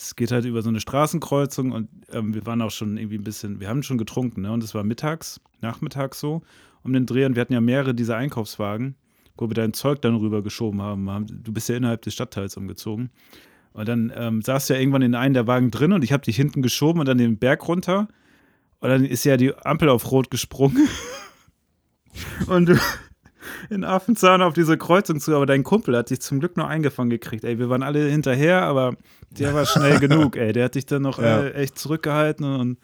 [0.00, 3.24] Es geht halt über so eine Straßenkreuzung und ähm, wir waren auch schon irgendwie ein
[3.24, 4.52] bisschen, wir haben schon getrunken, ne?
[4.52, 6.42] Und es war mittags, nachmittags so,
[6.84, 7.24] um den Dreh.
[7.24, 8.94] Und wir hatten ja mehrere dieser Einkaufswagen,
[9.36, 11.26] wo wir dein Zeug dann rübergeschoben haben.
[11.42, 13.10] Du bist ja innerhalb des Stadtteils umgezogen.
[13.72, 16.36] Und dann ähm, saß ja irgendwann in einem der Wagen drin und ich habe dich
[16.36, 18.06] hinten geschoben und dann den Berg runter.
[18.78, 20.88] Und dann ist ja die Ampel auf Rot gesprungen.
[22.46, 22.78] und du
[23.70, 27.10] in Affenzahn auf diese Kreuzung zu, aber dein Kumpel hat dich zum Glück noch eingefangen
[27.10, 27.44] gekriegt.
[27.44, 28.94] Ey, wir waren alle hinterher, aber
[29.30, 30.52] der war schnell genug, ey.
[30.52, 31.42] Der hat dich dann noch Ja.
[31.42, 32.78] äh, echt zurückgehalten und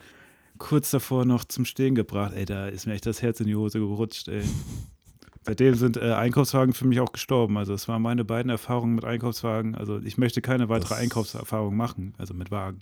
[0.59, 2.33] kurz davor noch zum Stehen gebracht.
[2.37, 4.43] Ey, da ist mir echt das Herz in die Hose gerutscht, ey.
[5.47, 7.59] Seitdem sind äh, Einkaufswagen für mich auch gestorben.
[7.59, 9.75] Also, es waren meine beiden Erfahrungen mit Einkaufswagen.
[9.75, 12.79] Also, ich möchte keine weitere Das- Einkaufserfahrung machen, also mit Wagen.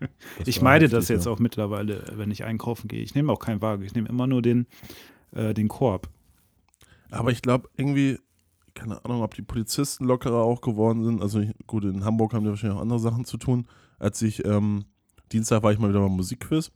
[0.46, 1.32] Ich meide das jetzt ja.
[1.32, 3.02] auch mittlerweile, wenn ich einkaufen gehe.
[3.02, 3.82] Ich nehme auch keinen Wagen.
[3.82, 4.66] Ich nehme immer nur den,
[5.34, 6.08] äh, den Korb.
[7.10, 8.18] Aber ich glaube, irgendwie,
[8.74, 11.22] keine Ahnung, ob die Polizisten lockerer auch geworden sind.
[11.22, 13.66] Also ich, gut, in Hamburg haben die wahrscheinlich auch andere Sachen zu tun.
[13.98, 14.84] Als ich, ähm,
[15.32, 16.70] Dienstag war ich mal wieder beim Musikquiz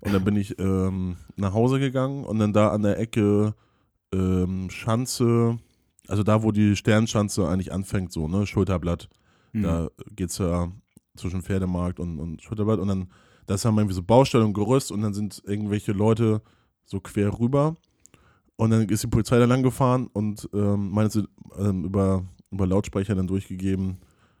[0.00, 3.54] und dann bin ich ähm, nach Hause gegangen und dann da an der Ecke
[4.12, 5.58] ähm, Schanze,
[6.08, 9.08] also da, wo die Sternschanze eigentlich anfängt, so, ne, Schulterblatt.
[9.52, 9.62] Hm.
[9.62, 10.70] Da geht's ja
[11.16, 13.08] zwischen Pferdemarkt und, und Schulterblatt und dann,
[13.46, 16.42] das haben wir irgendwie so Baustelle und Gerüst und dann sind irgendwelche Leute
[16.84, 17.76] so quer rüber
[18.56, 22.66] und dann ist die Polizei da lang gefahren und ähm, meinte sie ähm, über, über
[22.66, 23.98] Lautsprecher dann durchgegeben,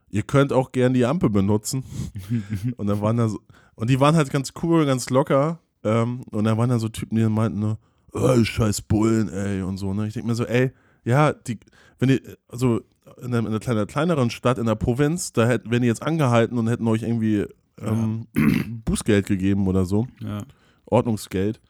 [0.08, 1.84] ihr könnt auch gern die Ampel benutzen.
[2.76, 3.40] und dann waren da so,
[3.74, 5.60] und die waren halt ganz cool, ganz locker.
[5.84, 7.78] Ähm, und dann waren da so Typen, die dann meinten, ne,
[8.12, 10.06] oh, scheiß Bullen, ey, und so, ne?
[10.06, 10.72] Ich denke mir so, ey,
[11.04, 11.58] ja, die,
[11.98, 12.80] wenn die, also
[13.18, 16.02] in einer, in einer kleiner, kleineren Stadt in der Provinz, da hätten, wären die jetzt
[16.02, 17.46] angehalten und hätten euch irgendwie
[17.80, 18.26] ähm,
[18.84, 20.42] Bußgeld gegeben oder so, Ja.
[20.86, 21.60] Ordnungsgeld.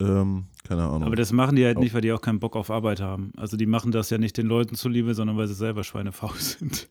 [0.00, 1.04] Ähm, keine Ahnung.
[1.04, 3.32] Aber das machen die halt nicht, weil die auch keinen Bock auf Arbeit haben.
[3.36, 6.88] Also die machen das ja nicht den Leuten zuliebe, sondern weil sie selber schweinefaul sind.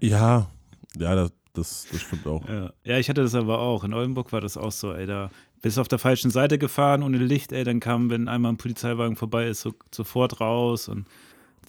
[0.00, 0.50] ja,
[0.98, 2.48] ja, das, das, das stimmt auch.
[2.48, 2.72] Ja.
[2.84, 3.84] ja, ich hatte das aber auch.
[3.84, 5.30] In Oldenburg war das auch so, ey, da
[5.62, 8.58] bist du auf der falschen Seite gefahren ohne Licht, ey, dann kam, wenn einmal ein
[8.58, 11.06] Polizeiwagen vorbei ist, so, sofort raus und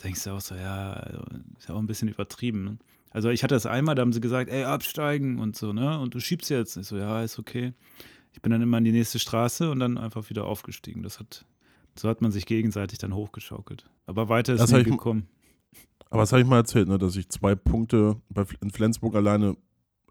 [0.04, 1.19] denkst du auch so, ja, also,
[1.58, 2.63] ist ja auch ein bisschen übertrieben.
[2.63, 2.78] Ne?
[3.12, 5.98] Also ich hatte das einmal, da haben sie gesagt, ey, absteigen und so, ne?
[6.00, 6.76] Und du schiebst jetzt.
[6.76, 7.74] Ich so, ja, ist okay.
[8.36, 11.04] Ich bin dann immer in die nächste Straße und dann einfach wieder aufgestiegen.
[11.04, 11.45] Das hat,
[11.98, 13.89] so hat man sich gegenseitig dann hochgeschaukelt.
[14.08, 15.30] Aber weiter ist Das nie gekommen.
[16.10, 19.56] Aber das habe ich mal erzählt, ne, dass ich zwei Punkte bei, in Flensburg alleine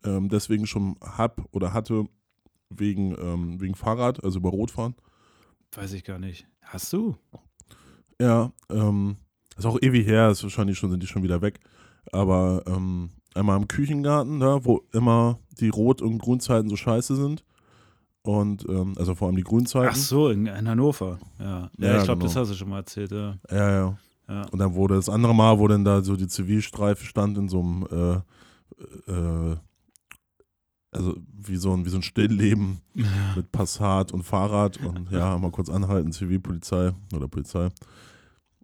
[0.04, 2.06] ähm, deswegen schon hab oder hatte,
[2.70, 4.94] wegen, ähm, wegen Fahrrad, also über Rotfahren.
[5.72, 6.46] Weiß ich gar nicht.
[6.62, 7.16] Hast du?
[8.18, 9.16] Ja, ähm,
[9.54, 11.60] ist auch ewig her, ist wahrscheinlich schon, sind die schon wieder weg.
[12.10, 17.44] Aber ähm, einmal im Küchengarten, da, wo immer die Rot- und Grünzeiten so scheiße sind.
[18.24, 19.90] Und, ähm, also vor allem die Grünzeiten.
[19.92, 21.18] Ach so, in, in Hannover.
[21.38, 22.42] Ja, ja, Ja, ich glaube, das genau.
[22.42, 23.12] hast du schon mal erzählt.
[23.12, 23.36] Ja.
[23.50, 23.98] Ja, ja.
[24.28, 24.46] Ja.
[24.50, 27.60] Und dann wurde das andere Mal, wo dann da so die Zivilstreife stand in so
[27.60, 27.86] einem,
[29.06, 29.56] äh, äh,
[30.90, 32.80] also wie so ein, wie so ein Stillleben
[33.36, 37.68] mit Passat und Fahrrad und ja, mal kurz anhalten, Zivilpolizei oder Polizei.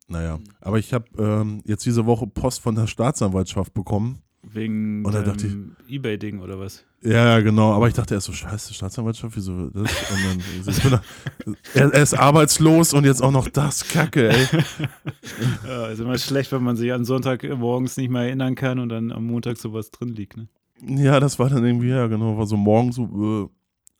[0.09, 4.23] Naja, aber ich habe ähm, jetzt diese Woche Post von der Staatsanwaltschaft bekommen.
[4.43, 6.85] Wegen dann dachte dem Ebay-Ding oder was?
[7.03, 7.73] Ja, ja, genau.
[7.73, 9.91] Aber ich dachte erst so, scheiße, Staatsanwaltschaft, wieso das?
[10.11, 10.41] Und dann,
[11.55, 14.47] ich er, er ist arbeitslos und jetzt auch noch das, Kacke, ey.
[15.67, 18.89] Ja, ist immer schlecht, wenn man sich an Sonntag morgens nicht mehr erinnern kann und
[18.89, 20.37] dann am Montag sowas drin liegt.
[20.37, 20.49] Ne?
[20.87, 23.51] Ja, das war dann irgendwie, ja, genau, war so morgens so,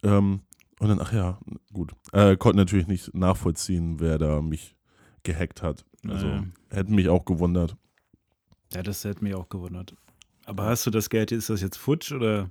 [0.03, 0.41] äh, ähm,
[0.79, 1.39] und dann, ach ja,
[1.75, 1.93] gut.
[2.13, 4.77] Äh, konnte natürlich nicht nachvollziehen, wer da mich
[5.23, 5.85] gehackt hat.
[6.09, 6.45] Also, Naja.
[6.71, 7.77] hätte mich auch gewundert.
[8.73, 9.95] Ja, das hätte mich auch gewundert.
[10.51, 12.51] Aber hast du das Geld, ist das jetzt futsch oder?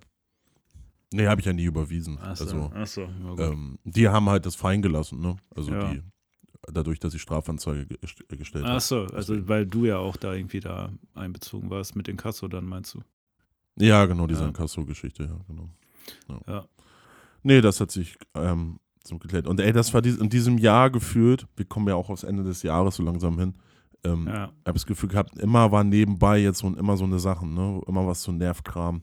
[1.11, 2.17] Nee, habe ich ja nie überwiesen.
[2.19, 3.01] Achso, Also, achso.
[3.01, 3.39] Ja, gut.
[3.39, 5.35] ähm, die haben halt das fein gelassen, ne?
[5.55, 5.91] Also, Ja.
[5.91, 6.01] die,
[6.71, 8.75] dadurch, dass ich Strafanzeige ge- gest- gestellt habe.
[8.75, 12.65] Achso, also weil du ja auch da irgendwie da einbezogen warst mit den Kasso, dann
[12.65, 13.01] meinst du?
[13.77, 14.47] Ja, genau, diese Ja.
[14.47, 15.69] Inkasso-Geschichte, ja, genau.
[16.47, 16.65] Ja.
[17.43, 19.47] Nee, das hat sich ähm, zum geklärt.
[19.47, 22.61] Und ey, das war in diesem Jahr gefühlt, wir kommen ja auch aufs Ende des
[22.63, 23.55] Jahres so langsam hin,
[24.03, 24.51] ähm, Ja.
[24.65, 27.81] habe das Gefühl gehabt, immer war nebenbei jetzt so, immer so eine Sachen, ne?
[27.87, 29.01] immer was so Nervkram.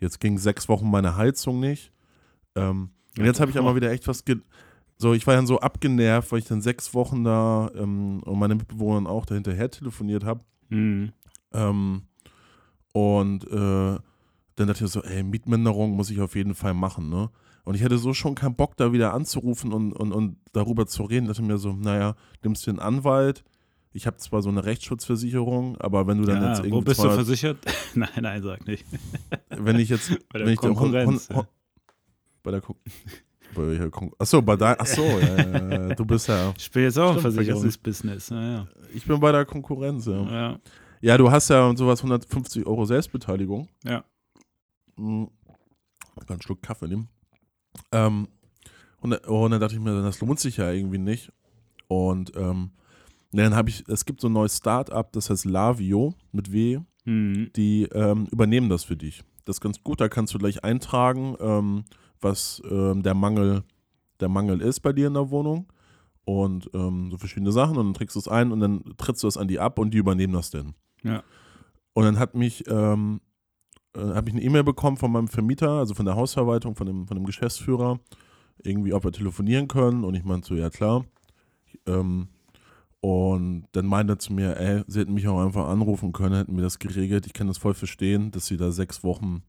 [0.00, 1.92] Jetzt ging sechs Wochen meine Heizung nicht.
[2.54, 4.24] Ähm, und jetzt habe ich aber wieder echt was,
[4.96, 8.54] so, ich war dann so abgenervt, weil ich dann sechs Wochen da ähm, und meine
[8.54, 10.40] Mitbewohner auch dahinterher telefoniert habe.
[10.68, 11.12] Mhm.
[11.52, 12.02] Ähm,
[12.92, 13.98] und äh,
[14.56, 17.30] dann dachte ich so, ey, Mietminderung muss ich auf jeden Fall machen, ne?
[17.64, 21.02] Und ich hatte so schon keinen Bock, da wieder anzurufen und, und, und darüber zu
[21.02, 21.26] reden.
[21.26, 23.44] dachte mir so, naja, nimmst du einen Anwalt.
[23.92, 26.98] Ich habe zwar so eine Rechtsschutzversicherung, aber wenn du dann Ja, jetzt wo irgendwie bist
[27.00, 27.58] du 200 versichert?
[27.94, 28.84] nein, nein, sag nicht.
[29.48, 31.46] wenn ich jetzt Bei der wenn ich Konkurrenz, hun-
[32.42, 32.76] bei der Kon
[33.54, 36.82] bei welcher Kon Achso, bei da Achso, ja, ja, ja, du bist ja Ich bin
[36.84, 38.28] jetzt auch im Versicherungsbusiness.
[38.28, 40.12] Ja, ich bin bei der Konkurrenz, ja.
[40.22, 40.30] ja.
[40.30, 40.58] ja.
[41.00, 43.68] Ja, du hast ja und sowas 150 Euro Selbstbeteiligung.
[43.84, 44.04] Ja.
[44.96, 45.30] Mhm.
[46.20, 47.08] Ich kann einen Schluck Kaffee nehmen.
[47.92, 48.28] Ähm,
[49.00, 51.32] und, da- und dann dachte ich mir, das lohnt sich ja irgendwie nicht.
[51.86, 52.72] Und ähm,
[53.32, 57.50] dann habe ich, es gibt so ein neues Start-up, das heißt Lavio mit W, Mhm.
[57.56, 59.24] die ähm, übernehmen das für dich.
[59.46, 61.84] Das ist ganz gut, da kannst du gleich eintragen, ähm,
[62.20, 63.64] was ähm, der Mangel,
[64.20, 65.72] der Mangel ist bei dir in der Wohnung.
[66.24, 69.28] Und ähm, so verschiedene Sachen und dann trägst du es ein und dann trittst du
[69.28, 70.74] es an die ab und die übernehmen das dann.
[71.02, 71.22] Ja.
[71.94, 73.22] Und dann hat mich, ähm,
[73.96, 77.06] äh, habe ich eine E-Mail bekommen von meinem Vermieter, also von der Hausverwaltung, von dem,
[77.06, 78.00] von dem Geschäftsführer,
[78.62, 80.04] irgendwie, ob wir telefonieren können.
[80.04, 81.06] Und ich meinte so, ja klar.
[81.86, 82.28] Ähm,
[83.08, 86.54] und dann meinte er zu mir, ey, sie hätten mich auch einfach anrufen können, hätten
[86.54, 87.24] mir das geregelt.
[87.24, 89.44] Ich kann das voll verstehen, dass sie da sechs Wochen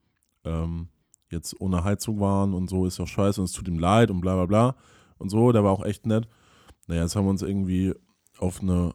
[0.46, 0.88] ähm,
[1.30, 4.22] jetzt ohne Heizung waren und so ist doch scheiße und es tut ihm leid und
[4.22, 4.76] bla bla bla
[5.18, 5.52] und so.
[5.52, 6.30] Der war auch echt nett.
[6.88, 7.94] Naja, jetzt haben wir uns irgendwie
[8.38, 8.94] auf eine,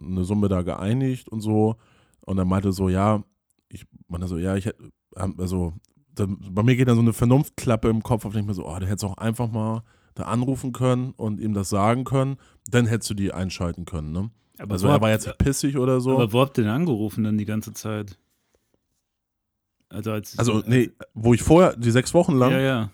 [0.00, 1.74] eine Summe da geeinigt und so.
[2.20, 3.24] Und er meinte so, ja,
[3.68, 5.74] ich meinte so, ja, ich hätte, also
[6.14, 8.68] dann, bei mir geht dann so eine Vernunftklappe im Kopf auf, denke ich mir so,
[8.68, 9.82] oh, der hätte es auch einfach mal
[10.14, 12.36] da anrufen können und ihm das sagen können,
[12.68, 14.30] dann hättest du die einschalten können, ne?
[14.58, 16.12] Aber Also er war jetzt pissig oder so.
[16.12, 18.18] Aber wo habt ihr denn angerufen dann die ganze Zeit?
[19.88, 22.90] Also, als also, nee, wo ich vorher, die sechs Wochen lang, Ja, ja.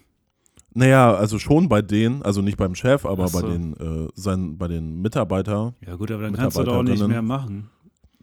[0.74, 3.40] naja, also schon bei denen, also nicht beim Chef, aber so.
[3.40, 5.74] bei den, äh, seinen, bei den Mitarbeitern.
[5.87, 7.70] Ja, gut, aber dann kannst du doch auch nicht mehr machen.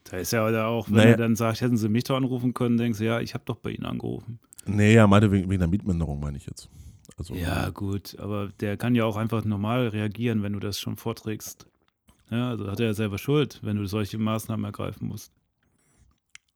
[0.03, 1.09] Da ist ja auch, wenn Naja.
[1.11, 3.57] er dann sagt, hätten sie mich doch anrufen können, denkst du, ja, ich habe doch
[3.57, 4.39] bei ihnen angerufen.
[4.65, 6.69] Nee, er meinte wegen, wegen der Mietminderung, meine ich jetzt.
[7.17, 10.95] Also, Ja, gut, aber der kann ja auch einfach normal reagieren, wenn du das schon
[10.97, 11.67] vorträgst.
[12.29, 15.31] Ja, also hat er ja selber Schuld, wenn du solche Maßnahmen ergreifen musst.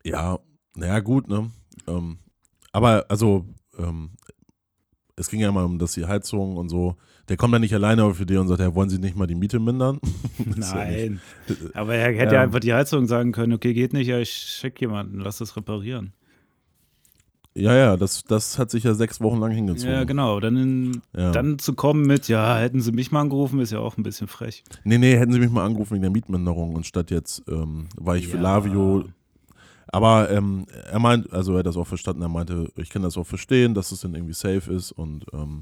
[0.03, 0.39] Ja,
[0.75, 1.49] naja, gut, ne?
[1.87, 2.19] Ähm,
[2.71, 3.45] aber also,
[3.77, 4.11] ähm,
[5.15, 6.95] es ging ja immer um das die Heizung und so.
[7.29, 9.27] Der kommt dann nicht alleine auf die Idee und sagt, ja, wollen Sie nicht mal
[9.27, 9.99] die Miete mindern?
[10.57, 11.21] Ist ja Nein.
[11.73, 12.47] Aber er hätte ja Ähm.
[12.47, 16.13] einfach die Heizung sagen können, okay, geht nicht, ja, ich schick jemanden, lass das reparieren.
[17.53, 19.93] Ja, ja, das, das hat sich ja sechs Wochen lang hingezogen.
[19.93, 20.39] Ja, genau.
[20.39, 21.31] Dann, in, Ja.
[21.31, 24.27] dann zu kommen mit, ja, hätten sie mich mal angerufen, ist ja auch ein bisschen
[24.29, 24.63] frech.
[24.85, 28.15] Nee, nee, hätten Sie mich mal angerufen wegen der Mietminderung und statt jetzt ähm, war
[28.15, 28.43] ich für Ja.
[28.43, 29.03] Lavio.
[29.87, 33.17] Aber ähm, er meint, also er hat das auch verstanden, er meinte, ich kann das
[33.17, 35.59] auch verstehen, dass es dann irgendwie safe ist und ähm,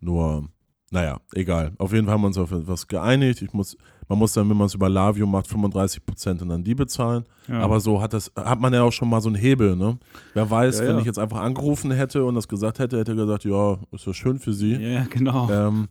[0.00, 0.48] nur,
[0.90, 1.72] naja, egal.
[1.78, 3.42] Auf jeden Fall haben wir uns auf etwas geeinigt.
[3.42, 3.76] Ich muss,
[4.08, 7.24] man muss dann, wenn man es über Lavio macht, 35 Prozent und dann die bezahlen.
[7.48, 7.60] Ja.
[7.60, 9.98] Aber so hat das, hat man ja auch schon mal so einen Hebel, ne?
[10.34, 11.00] Wer weiß, Ja, wenn ja.
[11.00, 14.14] ich jetzt einfach angerufen hätte und das gesagt hätte, hätte er gesagt, ja, ist ja
[14.14, 14.74] schön für Sie.
[14.74, 15.50] ja, genau.
[15.50, 15.88] Ähm,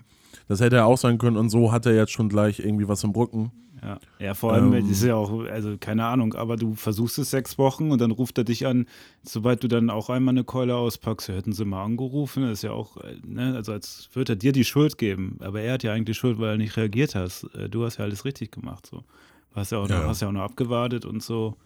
[0.48, 3.04] das hätte er auch sein können und so hat er jetzt schon gleich irgendwie was
[3.04, 3.52] im Rücken.
[3.82, 4.90] Ja, ja vor allem Ähm.
[4.90, 8.38] ist ja auch, also keine Ahnung, aber du versuchst es sechs Wochen und dann ruft
[8.38, 8.86] er dich an,
[9.24, 12.72] sobald du dann auch einmal eine Keule auspackst, hätten sie mal angerufen, das ist ja
[12.72, 15.92] auch, äh, ne, also als würde er dir die Schuld geben, aber er hat ja
[15.92, 17.44] eigentlich Schuld, weil er nicht reagiert hast.
[17.56, 19.00] Äh, Du hast ja alles richtig gemacht, so.
[19.50, 20.08] Du hast ja auch, Ja, noch, ja.
[20.10, 21.58] hast ja auch noch abgewartet und so.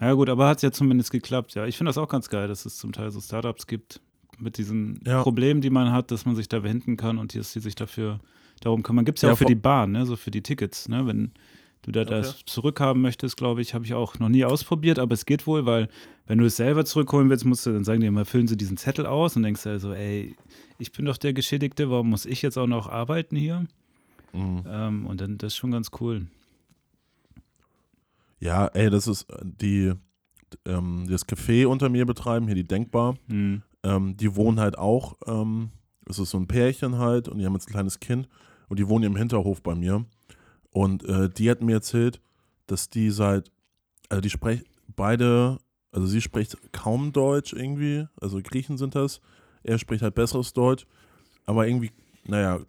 [0.00, 1.64] Ja gut, aber hat es ja zumindest geklappt, ja.
[1.66, 4.02] Ich finde das auch ganz geil, dass es zum Teil so Startups gibt
[4.42, 5.22] mit diesen Ja.
[5.22, 8.20] Problemen, die man hat, dass man sich da wenden kann und dass die sich dafür
[8.60, 9.04] darum kümmern.
[9.04, 10.06] Gibt es ja, Ja, auch für die Bahn, ne?
[10.06, 11.06] so für die Tickets, ne?
[11.06, 11.32] wenn
[11.82, 15.26] du da das zurückhaben möchtest, glaube ich, habe ich auch noch nie ausprobiert, aber es
[15.26, 15.88] geht wohl, weil
[16.26, 18.76] wenn du es selber zurückholen willst, musst du dann sagen die immer, füllen sie diesen
[18.76, 20.36] Zettel aus und denkst also, ey,
[20.78, 23.66] ich bin doch der Geschädigte, warum muss ich jetzt auch noch arbeiten hier?
[24.32, 24.62] Mhm.
[24.66, 26.26] Ähm, und dann das ist schon ganz cool.
[28.40, 29.92] Ja, ey, das ist äh, die,
[30.64, 33.16] ähm, das Café unter mir betreiben, hier die Denkbar.
[33.28, 33.62] Hm.
[33.82, 35.70] Ähm, die wohnen halt auch, ähm,
[36.08, 38.28] es ist so ein Pärchen halt und die haben jetzt ein kleines Kind
[38.68, 40.04] und die wohnen im Hinterhof bei mir.
[40.70, 42.20] Und äh, die hat mir erzählt,
[42.66, 43.50] dass die seit,
[44.08, 44.64] also die sprechen
[44.94, 45.58] beide,
[45.90, 49.20] also sie spricht kaum Deutsch irgendwie, also Griechen sind das.
[49.62, 50.86] Er spricht halt besseres Deutsch,
[51.44, 51.90] aber irgendwie,
[52.24, 52.60] naja,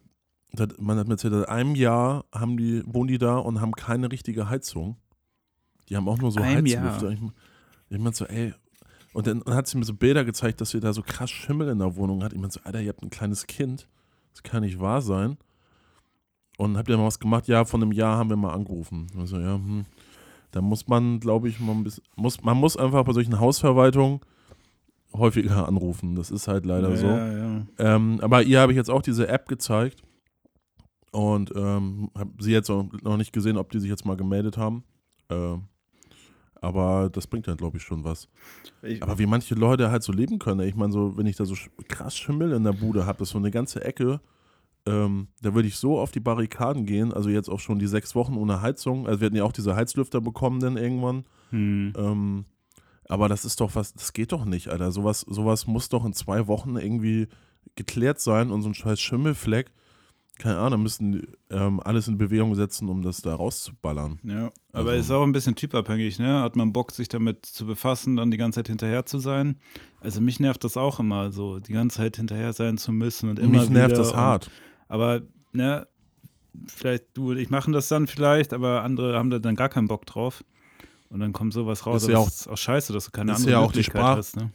[0.53, 3.73] seit, man hat mir erzählt, seit einem Jahr haben die, wohnen die da und haben
[3.73, 4.97] keine richtige Heizung.
[5.89, 7.11] Die haben auch nur so Einem Heizlüfter.
[7.11, 7.19] Ich,
[7.89, 8.53] ich meinte so, ey,
[9.13, 11.79] und dann hat sie mir so Bilder gezeigt, dass sie da so krass Schimmel in
[11.79, 12.33] der Wohnung hat.
[12.33, 13.87] Ich meinte so, Alter, ihr habt ein kleines Kind.
[14.33, 15.37] Das kann nicht wahr sein.
[16.57, 17.47] Und habt ihr mal was gemacht?
[17.47, 19.07] Ja, vor einem Jahr haben wir mal angerufen.
[19.17, 19.85] Also, ja, hm.
[20.51, 24.19] Da muss man, glaube ich, mal ein bisschen, muss, man muss einfach bei solchen Hausverwaltungen
[25.15, 26.15] häufiger anrufen.
[26.15, 27.07] Das ist halt leider ja, so.
[27.07, 27.65] Ja.
[27.79, 30.03] Ähm, aber ihr habe ich jetzt auch diese App gezeigt.
[31.11, 34.83] Und ähm, habe sie jetzt noch nicht gesehen, ob die sich jetzt mal gemeldet haben.
[35.29, 35.65] Ähm,
[36.63, 38.29] aber das bringt dann, glaube ich, schon was.
[38.81, 41.43] Ich, Aber wie manche Leute halt so leben können, ich meine, so, wenn ich da
[41.43, 41.55] so
[41.89, 44.21] krass Schimmel in der Bude habe, das ist so eine ganze Ecke,
[44.85, 48.15] ähm, da würde ich so auf die Barrikaden gehen, also jetzt auch schon die sechs
[48.15, 51.93] Wochen ohne Heizung, also wir hatten ja auch diese Heizlüfter bekommen dann irgendwann, hm.
[51.97, 52.45] ähm,
[53.09, 56.13] aber das ist doch was, das geht doch nicht, Alter, sowas, sowas muss doch in
[56.13, 57.27] zwei Wochen irgendwie
[57.75, 59.71] geklärt sein und so ein scheiß Schimmelfleck,
[60.39, 64.19] keine Ahnung, da müssen die, ähm, alles in Bewegung setzen, um das da rauszuballern.
[64.23, 66.41] Ja, aber Also- ist auch ein bisschen typabhängig, ne?
[66.41, 69.57] Hat man Bock, sich damit zu befassen, dann die ganze Zeit hinterher zu sein?
[70.01, 73.39] Also mich nervt das auch immer, so die ganze Zeit hinterher sein zu müssen und
[73.39, 74.51] immer Mich nervt das und- hart.
[74.87, 75.21] Aber,
[75.53, 75.87] ne,
[76.67, 79.87] vielleicht du und ich machen das dann vielleicht, aber andere haben da dann gar keinen
[79.87, 80.43] Bock drauf.
[81.09, 82.01] Und dann kommt sowas raus.
[82.03, 84.01] Ist ja das auch- ist auch scheiße, dass du keine andere ja auch die Möglichkeit
[84.01, 84.35] Sprach- hast.
[84.35, 84.49] Ne?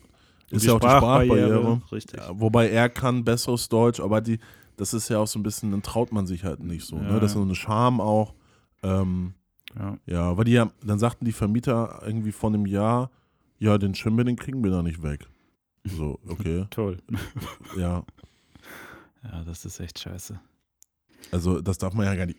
[0.51, 1.83] Ist ja auch die Sprachbarriere.
[1.93, 2.19] Richtig.
[2.21, 4.38] Ja, wobei er kann besseres Deutsch, aber die,
[4.79, 6.97] das ist ja auch so ein bisschen, dann traut man sich halt nicht so.
[6.97, 7.21] Ja, ne?
[7.21, 8.35] Das ist so eine Scham auch.
[8.83, 9.35] Ähm,
[9.77, 9.99] Ja.
[10.07, 13.11] ja, weil die ja, dann sagten die Vermieter irgendwie vor einem Jahr,
[13.59, 15.27] ja, den Schimmel, den kriegen wir da nicht weg.
[15.85, 16.99] So, okay, Toll.
[17.77, 18.03] ja.
[19.25, 20.41] Ja, das ist echt scheiße.
[21.33, 22.38] Also das darf man ja gar nicht,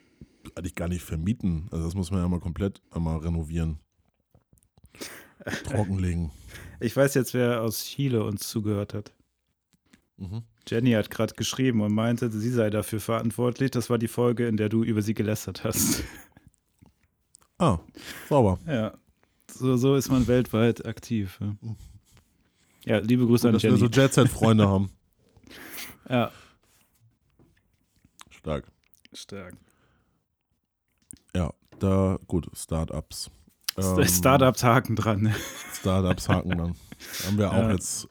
[0.55, 1.67] eigentlich gar nicht vermieten.
[1.71, 3.79] Also das muss man ja mal komplett einmal renovieren.
[5.65, 6.31] Trockenlegen.
[6.79, 9.13] Ich weiß jetzt, wer aus Chile uns zugehört hat.
[10.17, 10.43] Mhm.
[10.67, 13.71] Jenny hat gerade geschrieben und meinte, sie sei dafür verantwortlich.
[13.71, 16.03] Das war die Folge, in der du über sie gelästert hast.
[17.61, 17.77] Ah,
[18.29, 18.57] sauber.
[18.65, 18.93] Ja,
[19.51, 21.39] so, so ist man weltweit aktiv.
[21.41, 21.75] Ja,
[22.85, 23.81] ja liebe Grüße Gut, an dass wir Jenny.
[23.81, 24.89] so Jet-Set-Freunde haben.
[26.09, 26.31] ja,
[28.29, 28.65] Stark.
[29.13, 29.57] stark.
[31.35, 33.29] Ja, da, gut, Startups.
[33.77, 35.35] Ähm, Startups haken dran.
[35.73, 36.75] Startups haken dann.
[37.25, 37.71] Haben wir auch Ja.
[37.73, 38.07] jetzt.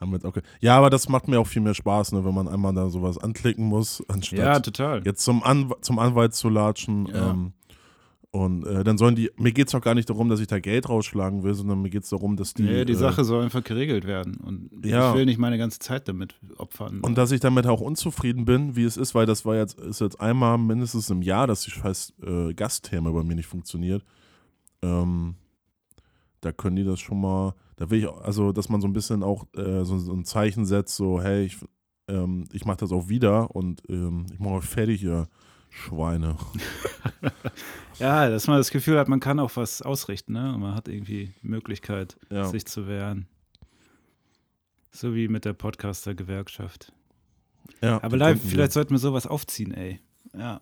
[0.00, 2.34] Haben wir jetzt auch ja, aber das macht mir auch viel mehr Spaß, ne, wenn
[2.34, 5.02] man einmal da sowas anklicken muss, anstatt Ja, total.
[5.04, 7.06] jetzt zum, Anw zum Anwalt zu latschen.
[7.06, 7.30] Ja.
[7.30, 7.52] Ähm,
[8.32, 10.60] Und äh, dann sollen die, mir geht es auch gar nicht darum, dass ich da
[10.60, 12.62] Geld rausschlagen will, sondern mir geht es darum, dass die.
[12.62, 14.36] Nee, die äh, Sache soll einfach geregelt werden.
[14.36, 15.10] Und Ja.
[15.10, 17.00] ich will nicht meine ganze Zeit damit opfern.
[17.00, 20.00] Und dass ich damit auch unzufrieden bin, wie es ist, weil das war jetzt, ist
[20.00, 24.04] jetzt einmal mindestens im Jahr, dass die scheiß äh, Gasttherme bei mir nicht funktioniert.
[24.82, 25.34] Ähm,
[26.40, 28.92] da können die das schon mal, da will ich, auch- also, dass man so ein
[28.92, 31.58] bisschen auch äh, so, so ein Zeichen setzt, so, hey, ich,
[32.08, 35.28] ähm, ich mach das auch wieder und ähm, ich mache euch fertig, ihr
[35.70, 36.36] Schweine.
[37.98, 40.54] ja, dass man das Gefühl hat, man kann auch was ausrichten, ne?
[40.54, 42.46] Und man hat irgendwie die Möglichkeit, Ja.
[42.46, 43.28] sich zu wehren.
[44.90, 46.92] So wie mit der Podcaster-Gewerkschaft.
[47.80, 50.00] Ja, Aber live, vielleicht sollten wir sowas aufziehen, ey.
[50.36, 50.60] Ja.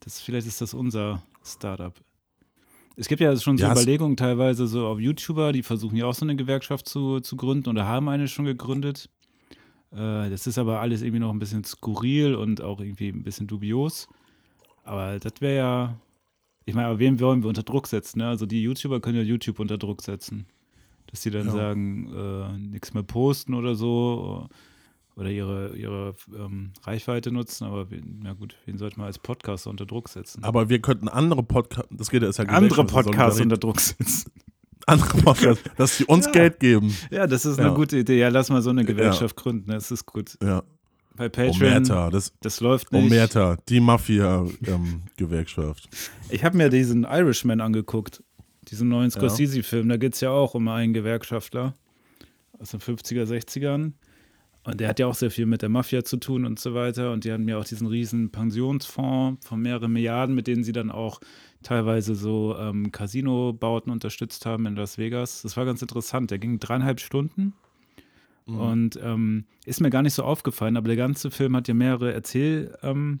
[0.00, 1.92] Das, vielleicht ist das unser Startup.
[3.00, 6.12] Es gibt ja schon so Ja, Überlegungen teilweise so auf YouTuber, die versuchen ja auch
[6.12, 9.08] so eine Gewerkschaft zu, zu gründen oder haben eine schon gegründet.
[9.90, 13.46] Äh, das ist aber alles irgendwie noch ein bisschen skurril und auch irgendwie ein bisschen
[13.46, 14.06] dubios.
[14.84, 16.00] Aber das wäre ja,
[16.66, 18.18] ich meine, aber wen wollen wir unter Druck setzen?
[18.18, 18.28] Ne?
[18.28, 20.44] Also die YouTuber können ja YouTube unter Druck setzen.
[21.06, 21.52] Dass die dann Ja.
[21.52, 24.48] sagen, äh, nichts mehr posten oder so oder
[25.28, 29.84] ihre, ihre ähm, Reichweite nutzen, aber wen, na gut, wen sollte man als Podcaster unter
[29.86, 30.42] Druck setzen?
[30.44, 34.30] Aber wir könnten andere Podcasts, das geht ja, ist ja Andere Solidarität- unter Druck setzen.
[34.86, 36.32] andere Podcasts, dass sie uns Ja.
[36.32, 36.96] Geld geben.
[37.10, 37.66] Ja, das ist Ja.
[37.66, 38.18] eine gute Idee.
[38.18, 40.38] Ja, lass mal so eine Gewerkschaft gründen, das ist gut.
[40.42, 40.62] Ja.
[41.16, 43.04] Bei Patreon, Omerta, das das läuft nicht.
[43.04, 45.88] Omerta, die Mafia-Gewerkschaft.
[46.30, 48.22] Ich habe mir diesen Irishman angeguckt,
[48.70, 49.18] diesen neuen Ja.
[49.18, 49.88] Scorsese-Film.
[49.88, 51.74] Da geht es ja auch um einen Gewerkschaftler
[52.58, 53.92] aus den 50er, 60ern.
[54.62, 57.12] Und der hat ja auch sehr viel mit der Mafia zu tun und so weiter.
[57.12, 60.90] Und die haben ja auch diesen riesen Pensionsfonds von mehreren Milliarden, mit denen sie dann
[60.90, 61.20] auch
[61.62, 65.42] teilweise so ähm, Casino-Bauten unterstützt haben in Las Vegas.
[65.42, 66.30] Das war ganz interessant.
[66.30, 67.54] Der ging dreieinhalb Stunden.
[68.46, 72.12] Und ähm, ist mir gar nicht so aufgefallen, aber der ganze Film hat ja mehrere
[72.12, 73.20] Erzähl, ähm,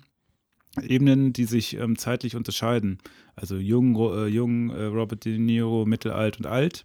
[0.82, 2.98] Ebenen, die sich ähm, zeitlich unterscheiden.
[3.36, 6.84] Also jung, äh, jung äh, Robert De Niro, mittelalt und alt.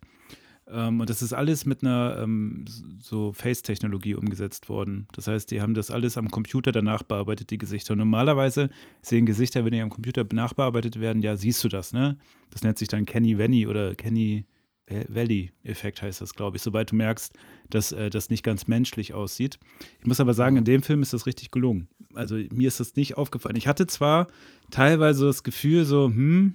[0.68, 2.66] Ähm, und das ist alles mit einer ähm,
[3.00, 5.08] so Face-Technologie umgesetzt worden.
[5.14, 7.94] Das heißt, die haben das alles am Computer danach bearbeitet, die Gesichter.
[7.94, 8.70] Und normalerweise
[9.02, 12.18] sehen Gesichter, wenn die am Computer nachbearbeitet werden, ja, siehst du das, ne?
[12.50, 14.46] Das nennt sich dann Kenny Venny oder Kenny
[14.88, 17.34] Valley-Effekt heißt das, glaube ich, sobald du merkst,
[17.70, 19.58] dass äh, das nicht ganz menschlich aussieht.
[20.00, 21.88] Ich muss aber sagen, in dem Film ist das richtig gelungen.
[22.14, 23.56] Also mir ist das nicht aufgefallen.
[23.56, 24.28] Ich hatte zwar
[24.70, 26.54] teilweise das Gefühl so, hm,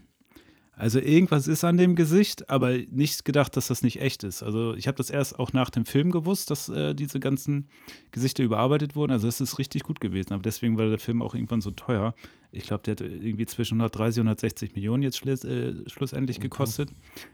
[0.81, 4.43] also irgendwas ist an dem Gesicht, aber nicht gedacht, dass das nicht echt ist.
[4.43, 7.69] Also ich habe das erst auch nach dem Film gewusst, dass äh, diese ganzen
[8.13, 9.13] Gesichter überarbeitet wurden.
[9.13, 10.33] Also es ist richtig gut gewesen.
[10.33, 12.15] Aber deswegen war der Film auch irgendwann so teuer.
[12.51, 16.89] Ich glaube, der hat irgendwie zwischen 130 und 160 Millionen jetzt schluss, äh, schlussendlich gekostet.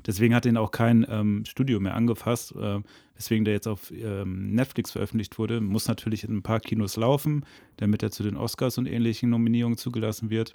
[0.04, 2.52] Deswegen hat den auch kein ähm, Studio mehr angefasst.
[2.56, 2.80] Äh,
[3.14, 5.60] weswegen der jetzt auf ähm, Netflix veröffentlicht wurde.
[5.60, 9.78] Muss natürlich in ein paar Kinos laufen, damit er zu den Oscars und ähnlichen Nominierungen
[9.78, 10.54] zugelassen wird.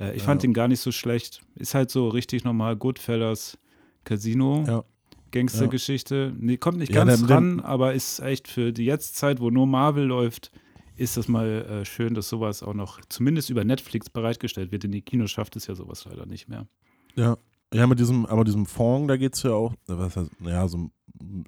[0.00, 0.48] Äh, ich fand Ja.
[0.48, 1.42] ihn gar nicht so schlecht.
[1.54, 3.58] Ist halt so richtig normal Goodfellas
[4.04, 4.64] Casino.
[4.66, 4.84] Ja.
[5.32, 6.32] Gangstergeschichte.
[6.38, 10.04] Nee, kommt nicht ganz der- ran, aber ist echt für die Jetztzeit, wo nur Marvel
[10.04, 10.50] läuft,
[10.96, 14.84] ist das mal äh, schön, dass sowas auch noch zumindest über Netflix bereitgestellt wird.
[14.84, 16.66] In die Kinos schafft es ja sowas leider nicht mehr.
[17.14, 17.36] Ja.
[17.72, 20.90] Ja, mit diesem, aber diesem Fond, da geht es ja auch, was heißt, ja, so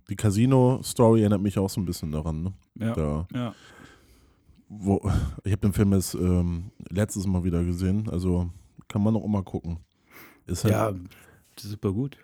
[0.09, 2.53] die Casino-Story erinnert mich auch so ein bisschen daran, ne?
[2.79, 2.93] Ja.
[2.95, 3.55] Da, Ja.
[4.81, 5.01] Wo,
[5.45, 8.51] ich habe den Film jetzt ähm, letztes Mal wieder gesehen, also
[8.89, 9.79] kann man auch immer gucken.
[10.47, 10.93] Ist halt, ja,
[11.59, 12.17] super gut.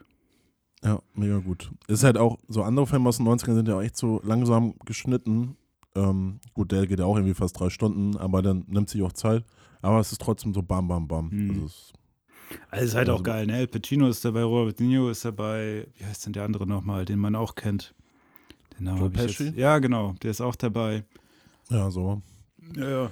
[0.84, 1.70] Ja, mega gut.
[1.88, 4.74] Ist halt auch, so andere Filme aus den 90ern sind ja auch echt so langsam
[4.84, 5.56] geschnitten.
[5.96, 9.12] Ähm, gut, der geht ja auch irgendwie fast drei Stunden, aber dann nimmt sich auch
[9.12, 9.44] Zeit.
[9.82, 11.30] Aber es ist trotzdem so bam, bam, bam.
[11.30, 11.50] Mhm.
[11.50, 11.92] Also es,
[12.70, 13.58] Also ist halt auch Also- geil, ne?
[13.58, 17.04] El Pacino ist dabei, Robert De Niro ist dabei, wie heißt denn der andere nochmal,
[17.04, 17.94] den man auch kennt?
[18.78, 19.44] Den Namen Joe Pesci?
[19.46, 21.04] jetzt, Ja, genau, der ist auch dabei.
[21.70, 22.22] ja, so.
[22.76, 23.10] Ja, ja.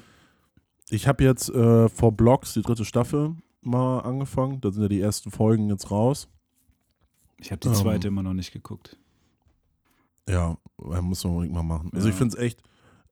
[0.88, 4.61] Ich habe jetzt äh, vor Blocks die dritte Staffel mal angefangen.
[4.61, 6.29] Da sind ja die ersten Folgen jetzt raus.
[7.38, 7.75] Ich habe die Ähm.
[7.75, 8.97] zweite immer noch nicht geguckt.
[10.29, 10.57] Ja,
[10.92, 11.90] äh, muss man unbedingt mal machen.
[11.95, 12.12] Also Ja.
[12.12, 12.62] ich finde es echt,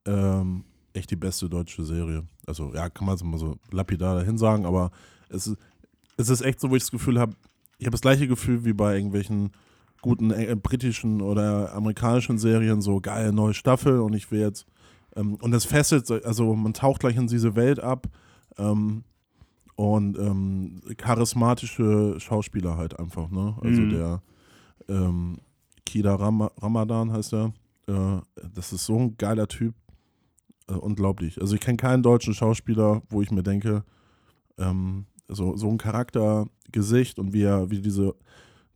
[0.06, 2.26] ähm, echt die beste deutsche Serie.
[2.46, 4.90] Also ja, kann man es immer so lapidar dahin sagen, aber
[5.28, 5.58] es ist,
[6.16, 7.34] es ist echt so, wo ich das Gefühl habe,
[7.78, 9.50] ich habe das gleiche Gefühl wie bei irgendwelchen
[10.00, 14.66] guten äh, britischen oder amerikanischen Serien, so geil, neue Staffel und ich will jetzt,
[15.16, 18.06] ähm, und das fesselt, so- also man taucht gleich in diese Welt ab
[18.58, 19.04] ähm,
[19.76, 23.56] und ähm, charismatische Schauspieler halt einfach, ne?
[23.60, 23.88] Also Mhm.
[23.88, 24.22] der
[24.88, 25.38] ähm,
[25.86, 27.52] Kida Ram Ramadan heißt er.
[27.86, 28.20] Äh,
[28.54, 29.74] das ist so ein geiler Typ.
[30.68, 31.40] Äh, unglaublich.
[31.40, 33.84] Also ich kenne keinen deutschen Schauspieler, wo ich mir denke,
[34.58, 38.14] ähm, so, so ein Charaktergesicht und wie er, wie diese,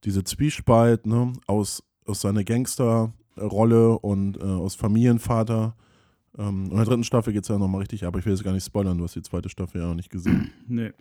[0.04, 5.74] diese Zwiespalt, ne, aus, aus seiner Gangsterrolle und äh, aus Familienvater.
[6.38, 8.16] Ähm, in der dritten Staffel geht es ja nochmal richtig ab.
[8.16, 10.50] Ich will jetzt gar nicht spoilern, du hast die zweite Staffel ja noch nicht gesehen.
[10.68, 10.92] Nee.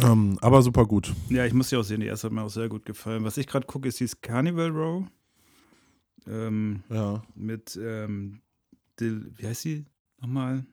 [0.00, 1.12] Ähm, aber super gut.
[1.28, 2.00] Ja, ich muss sie auch sehen.
[2.00, 3.22] Die erste hat mir auch sehr gut gefallen.
[3.24, 5.04] Was ich gerade gucke, ist dieses Carnival Row.
[6.26, 7.22] Ähm, Ja.
[7.36, 8.40] mit, ähm,
[8.98, 9.84] Dil wie heißt sie
[10.20, 10.64] nochmal?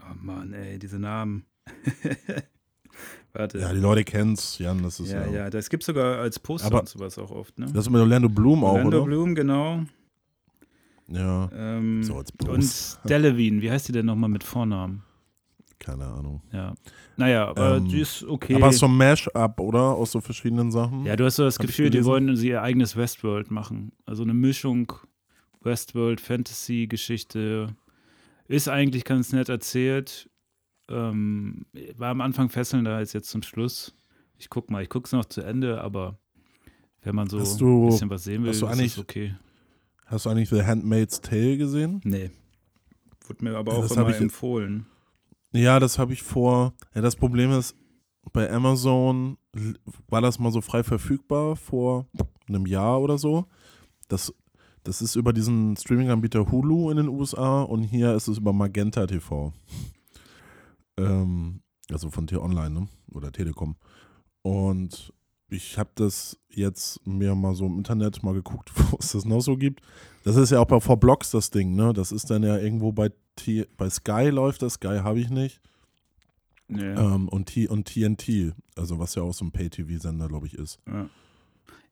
[0.00, 1.44] Oh Mann, ey, diese Namen.
[3.32, 3.58] Warte.
[3.58, 5.32] Ja, die Leute kennen's, Jan, das ist ja, ja.
[5.32, 7.66] ja, das gibt sogar als Poster Aber- und sowas auch oft, ne?
[7.72, 9.06] Das ist mit Orlando Bloom auch, Orlando oder?
[9.06, 9.82] Bloom, genau.
[11.10, 13.08] Ja, Ähm, So als und Poster.
[13.08, 15.02] Delevine, wie heißt die denn nochmal mit Vornamen?
[15.80, 16.42] keine Ahnung.
[16.52, 16.74] Ja.
[17.16, 18.56] Naja, aber Ähm, die ist okay.
[18.56, 19.80] Aber so ein Mash-up, oder?
[19.94, 21.06] Aus so verschiedenen Sachen.
[21.06, 23.92] Ja, du hast so das Hab Gefühl, die wollen sie ihr eigenes Westworld machen.
[24.04, 24.92] Also eine Mischung
[25.62, 27.74] Westworld, Fantasy-Geschichte.
[28.48, 30.28] Ist eigentlich ganz nett erzählt.
[30.90, 33.94] Ähm, war am Anfang fesselnder als jetzt zum Schluss.
[34.36, 36.18] Ich guck mal, ich guck's noch zu Ende, aber
[37.02, 39.34] wenn man so du- ein bisschen was sehen will, ist es okay.
[40.08, 42.00] Hast du eigentlich The Handmaid's Tale gesehen?
[42.04, 42.30] Nee.
[43.26, 44.86] Wurde mir aber auch das immer ich- empfohlen.
[45.52, 46.74] Ja, das habe ich vor.
[46.94, 47.74] Ja, das Problem ist,
[48.32, 49.38] bei Amazon
[50.08, 52.06] war das mal so frei verfügbar vor
[52.48, 53.46] einem Jahr oder so.
[54.08, 54.32] Das,
[54.84, 59.06] das ist über diesen Streaming-Anbieter Hulu in den USA und hier ist es über Magenta
[59.06, 59.52] TV.
[60.98, 62.88] ähm, also von T-Online ne?
[63.12, 63.76] oder Telekom.
[64.42, 65.12] Und
[65.50, 69.40] ich habe das jetzt mir mal so im Internet mal geguckt, wo es das noch
[69.40, 69.80] so gibt.
[70.24, 71.92] Das ist ja auch bei V-Blocks das Ding, ne?
[71.92, 75.60] Das ist dann ja irgendwo bei, T bei Sky läuft das, Sky habe ich nicht.
[76.68, 76.82] Nee.
[76.82, 80.78] Ähm, und, T und TNT, also was ja auch so ein Pay-TV-Sender, glaube ich, ist.
[80.86, 81.08] Ja.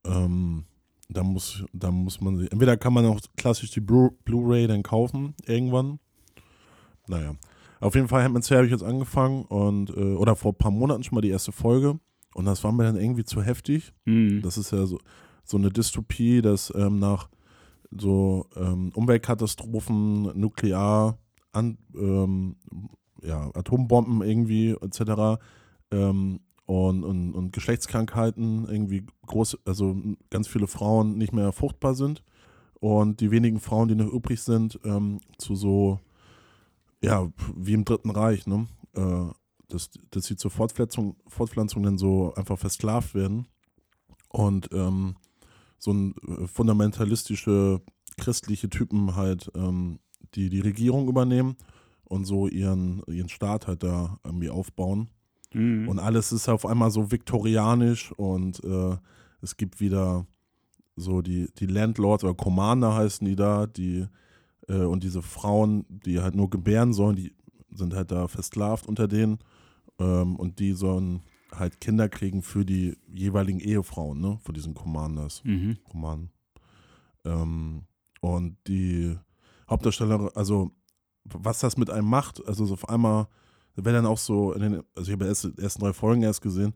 [0.05, 0.65] Ähm,
[1.09, 4.83] da muss, da muss man sich, entweder kann man auch klassisch die Blu- Blu-ray dann
[4.83, 5.99] kaufen, irgendwann.
[7.09, 7.37] Naja.
[7.81, 10.71] Auf jeden Fall Handmaid's Tale habe ich jetzt angefangen und, äh, oder vor ein paar
[10.71, 11.99] Monaten schon mal die erste Folge.
[12.37, 13.95] Und das war mir dann irgendwie zu heftig.
[14.05, 14.43] Hm.
[14.43, 14.99] Das ist ja so,
[15.43, 17.31] so eine Dystopie, dass ähm, nach
[17.91, 21.17] so ähm, Umweltkatastrophen, Nuklear,
[21.53, 22.57] an, ähm,
[23.23, 25.41] ja, Atombomben irgendwie etc.
[25.91, 29.97] Ähm, und, und, und Geschlechtskrankheiten irgendwie groß, also
[30.29, 32.23] ganz viele Frauen nicht mehr fruchtbar sind
[32.81, 36.01] und die wenigen Frauen, die noch übrig sind, ähm, zu so,
[37.03, 38.67] ja, wie im Dritten Reich, ne?
[38.95, 39.31] Äh,
[39.69, 43.47] dass, dass sie zur Fortpflanzung, Fortpflanzung dann so einfach versklavt werden
[44.29, 45.17] und ähm,
[45.79, 47.81] so ein äh, fundamentalistische
[48.17, 49.99] christliche Typen halt ähm,
[50.35, 51.57] die die Regierung übernehmen
[52.05, 55.09] und so ihren, ihren Staat halt da irgendwie aufbauen.
[55.53, 55.89] Hm.
[55.89, 58.97] Und alles ist auf einmal so viktorianisch und äh,
[59.41, 60.27] es gibt wieder
[60.97, 64.07] so die, die Landlords oder Commander heißen die da, die
[64.69, 67.35] äh, und diese Frauen, die halt nur gebären sollen, die
[67.77, 69.39] sind halt da versklavt unter denen
[69.99, 71.23] ähm, und die sollen
[71.53, 75.43] halt Kinder kriegen für die jeweiligen Ehefrauen, ne, von diesen Commanders.
[75.45, 75.79] Mhm.
[75.93, 76.31] Roman.
[77.25, 77.85] Ähm,
[78.21, 79.17] und die
[79.69, 80.71] Hauptdarstellerin, also
[81.25, 83.29] was das mit einem macht, also so auf einmal,
[83.75, 86.43] wenn dann auch so, in den, also ich habe erst die ersten drei Folgen erst
[86.43, 86.75] gesehen,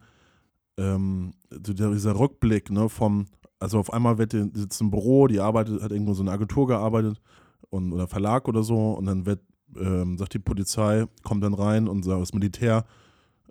[0.77, 3.27] ähm, dieser Rückblick, ne, vom,
[3.59, 6.67] also auf einmal wird die sitzt im Büro, die arbeitet, hat irgendwo so eine Agentur
[6.67, 7.21] gearbeitet
[7.69, 9.41] und, oder Verlag oder so und dann wird,
[9.77, 12.85] ähm, sagt die Polizei, kommt dann rein und sagt, das Militär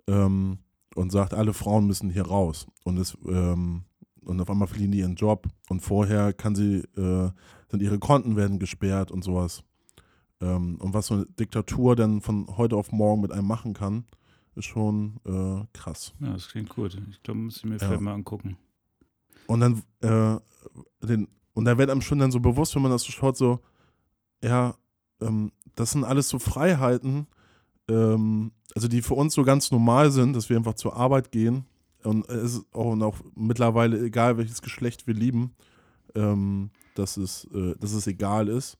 [0.06, 0.58] ähm,
[0.94, 2.66] und sagt, alle Frauen müssen hier raus.
[2.84, 3.84] Und es, ähm,
[4.24, 7.30] und auf einmal verlieren die ihren Job und vorher kann sie, äh,
[7.70, 9.62] sind ihre Konten werden gesperrt und sowas.
[10.40, 14.04] Ähm, und was so eine Diktatur dann von heute auf morgen mit einem machen kann,
[14.56, 16.12] ist schon äh, krass.
[16.20, 17.00] Ja, das klingt gut.
[17.10, 17.78] Ich glaube, muss ich mir Ja.
[17.78, 18.56] vielleicht mal angucken.
[19.46, 20.38] Und dann, äh,
[21.06, 23.60] den, und da wird einem schon dann so bewusst, wenn man das so schaut, so,
[24.42, 24.74] ja,
[25.20, 27.26] ähm, das sind alles so Freiheiten,
[27.88, 31.66] ähm, also die für uns so ganz normal sind, dass wir einfach zur Arbeit gehen
[32.02, 35.52] und es ist auch, und auch mittlerweile egal, welches Geschlecht wir lieben,
[36.14, 38.78] ähm, dass, es, äh, dass es egal ist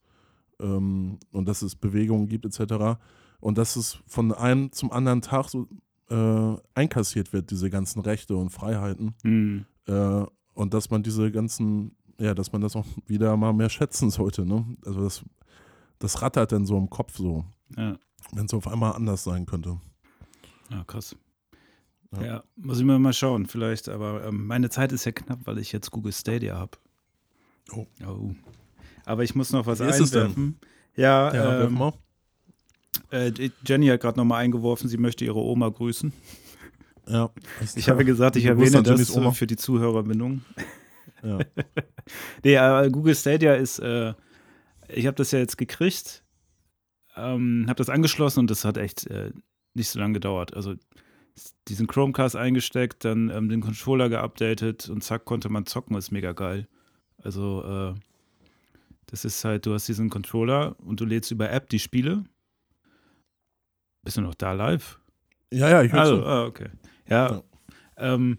[0.58, 2.98] ähm, und dass es Bewegungen gibt etc.
[3.40, 5.68] Und dass es von einem zum anderen Tag so
[6.08, 9.14] äh, einkassiert wird, diese ganzen Rechte und Freiheiten.
[9.22, 9.66] Hm.
[9.86, 10.24] Äh,
[10.54, 14.44] und dass man diese ganzen, ja, dass man das auch wieder mal mehr schätzen sollte,
[14.44, 14.64] ne?
[14.84, 15.24] Also das,
[16.00, 17.44] das rattert dann so im Kopf so,
[17.76, 17.96] Ja.
[18.32, 19.78] wenn es auf einmal anders sein könnte.
[20.70, 21.14] ja, krass.
[22.16, 22.22] Ja.
[22.24, 22.44] Ja.
[22.56, 23.88] muss ich mir mal schauen, vielleicht.
[23.88, 26.72] Aber ähm, meine Zeit ist ja knapp, weil ich jetzt Google Stadia habe.
[27.72, 27.86] Oh.
[28.04, 28.34] oh.
[29.04, 30.58] Aber ich muss noch was Wie einwerfen.
[30.96, 31.92] Ja, werf ähm, mal.
[33.10, 33.30] äh,
[33.64, 36.12] Jenny hat gerade nochmal eingeworfen, sie möchte ihre Oma grüßen.
[37.06, 37.30] Ja.
[37.76, 39.28] Ich habe gesagt, ich erwähne das Jennys Oma.
[39.30, 40.42] äh, für die Zuhörerbindung.
[41.22, 41.38] Ja.
[42.42, 44.14] Nee, äh, Google Stadia ist, äh,
[44.94, 46.24] ich habe das ja jetzt gekriegt,
[47.16, 49.32] ähm, habe das angeschlossen und das hat echt äh,
[49.74, 50.54] nicht so lange gedauert.
[50.54, 50.74] Also
[51.68, 56.32] diesen Chromecast eingesteckt, dann ähm, den Controller geupdatet und zack, konnte man zocken, ist mega
[56.32, 56.68] geil.
[57.18, 58.00] Also äh,
[59.06, 62.24] das ist halt, du hast diesen Controller und du lädst über App die Spiele.
[64.02, 64.98] Bist du noch da live?
[65.52, 66.68] ja, ja, ich höre Also, ah, okay.
[67.08, 67.42] Ja, Ja.
[67.96, 68.38] Ähm,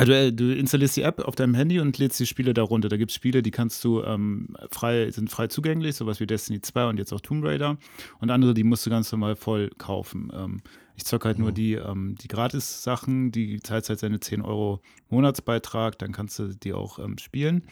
[0.00, 2.88] also äh, du installierst die App auf deinem Handy und lädst die Spiele darunter.
[2.88, 6.62] Da gibt es Spiele, die kannst du ähm, frei, sind frei zugänglich, sowas wie Destiny
[6.62, 7.76] 2 und jetzt auch Tomb Raider.
[8.18, 10.32] Und andere, die musst du ganz normal voll kaufen.
[10.34, 10.62] Ähm,
[10.96, 14.80] ich zocke halt nur die, ähm, die Gratis-Sachen, die zahlst halt seine 10 Euro
[15.10, 17.64] Monatsbeitrag, dann kannst du die auch ähm, spielen.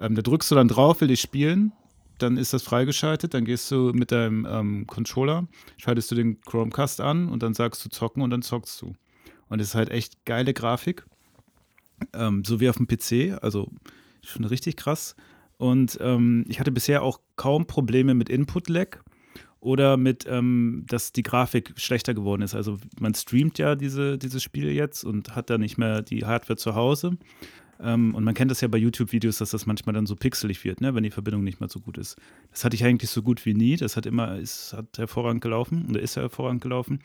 [0.00, 1.70] Ähm, da drückst du dann drauf, will ich spielen,
[2.18, 7.00] dann ist das freigeschaltet, dann gehst du mit deinem ähm, Controller, schaltest du den Chromecast
[7.00, 8.94] an und dann sagst du zocken und dann zockst du.
[9.48, 11.06] Und es ist halt echt geile Grafik.
[12.12, 13.70] Ähm, so wie auf dem PC, also
[14.22, 15.16] schon richtig krass.
[15.56, 18.98] Und ähm, ich hatte bisher auch kaum Probleme mit Input-Lag
[19.60, 22.54] oder mit, ähm, dass die Grafik schlechter geworden ist.
[22.54, 26.56] Also man streamt ja diese, dieses Spiel jetzt und hat da nicht mehr die Hardware
[26.56, 27.18] zu Hause.
[27.80, 30.80] Ähm, und man kennt das ja bei YouTube-Videos, dass das manchmal dann so pixelig wird,
[30.80, 32.16] ne, wenn die Verbindung nicht mehr so gut ist.
[32.50, 33.76] Das hatte ich eigentlich so gut wie nie.
[33.76, 37.00] Das hat immer, ist, hat hervorragend gelaufen oder ist hervorragend gelaufen.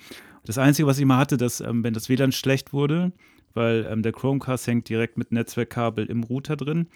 [0.45, 3.11] Das Einzige, was ich mal hatte, dass, ähm, wenn das WLAN schlecht wurde,
[3.53, 6.87] weil ähm, der Chromecast hängt direkt mit Netzwerkkabel im Router drin.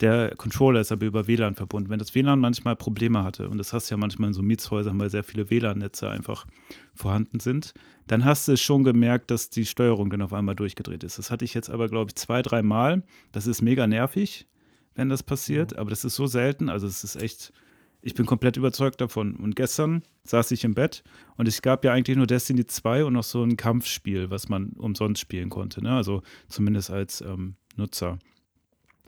[0.00, 1.90] Der Controller ist aber über WLAN verbunden.
[1.90, 4.98] Wenn das WLAN manchmal Probleme hatte, und das hast du ja manchmal in so Mietshäusern,
[5.00, 6.46] weil sehr viele WLAN-Netze einfach
[6.94, 7.74] vorhanden sind,
[8.06, 11.18] dann hast du schon gemerkt, dass die Steuerung dann auf einmal durchgedreht ist.
[11.18, 13.02] Das hatte ich jetzt aber, glaube ich, zwei, drei Mal.
[13.32, 14.46] Das ist mega nervig,
[14.94, 16.68] wenn das passiert, aber das ist so selten.
[16.68, 17.52] Also es ist echt,
[18.00, 19.34] ich bin komplett überzeugt davon.
[19.36, 21.02] Und gestern saß ich im Bett
[21.36, 24.70] und es gab ja eigentlich nur Destiny 2 und noch so ein Kampfspiel, was man
[24.70, 25.82] umsonst spielen konnte.
[25.82, 25.94] Ne?
[25.94, 28.18] Also zumindest als ähm, Nutzer,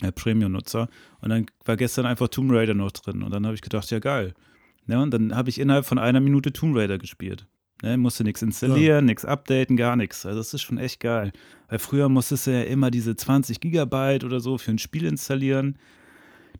[0.01, 0.89] äh, Premium-Nutzer.
[1.21, 3.23] Und dann war gestern einfach Tomb Raider noch drin.
[3.23, 4.35] Und dann habe ich gedacht, ja geil.
[4.87, 5.01] Ne?
[5.01, 7.47] Und dann habe ich innerhalb von einer Minute Tomb Raider gespielt.
[7.83, 9.01] Ne, musste nichts installieren, ja.
[9.01, 10.27] nichts updaten, gar nichts.
[10.27, 11.33] Also das ist schon echt geil.
[11.69, 15.79] Weil früher musstest du ja immer diese 20 Gigabyte oder so für ein Spiel installieren.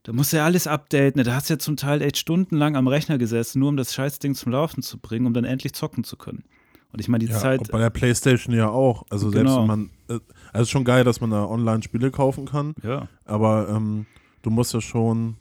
[0.03, 1.23] Da musst du ja alles updaten.
[1.23, 4.35] Da hast du ja zum Teil echt stundenlang am Rechner gesessen, nur um das Scheißding
[4.35, 6.45] zum Laufen zu bringen, um dann endlich zocken zu können.
[6.93, 7.71] Und ich meine, die ja, Zeit.
[7.71, 9.05] Bei der Playstation ja auch.
[9.11, 9.61] Also selbst Genau.
[9.61, 9.91] wenn man.
[10.09, 10.19] Äh,
[10.53, 12.75] also ist schon geil, dass man da online Spiele kaufen kann.
[12.83, 14.07] Ja, Aber ähm,
[14.43, 15.37] du musst ja schon.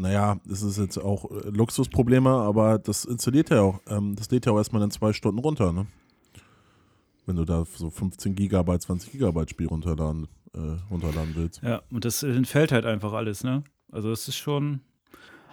[0.00, 3.80] Naja, das ist jetzt auch äh, Luxusprobleme, aber das installiert ja auch.
[3.88, 5.86] Ähm, das lädt ja auch erstmal in zwei Stunden runter, ne?
[7.26, 11.62] Wenn du da so 15 Gigabyte, 20 Gigabyte Spiel runterladen, äh, runterladen willst.
[11.62, 11.82] ja.
[11.90, 13.64] Und das entfällt halt einfach alles, ne?
[13.90, 14.80] Also es ist schon.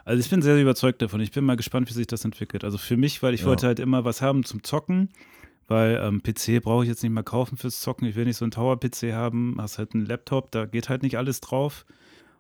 [0.04, 1.20] Also ich bin sehr überzeugt davon.
[1.22, 2.64] Ich bin mal gespannt, wie sich das entwickelt.
[2.64, 3.48] Also für mich, weil ich Ja.
[3.48, 5.10] wollte halt immer was haben zum Zocken,
[5.68, 8.08] weil ähm, PC brauche ich jetzt nicht mehr kaufen fürs Zocken.
[8.08, 9.56] Ich will nicht so einen Tower-PC haben.
[9.60, 11.86] Hast halt einen Laptop, da geht halt nicht alles drauf.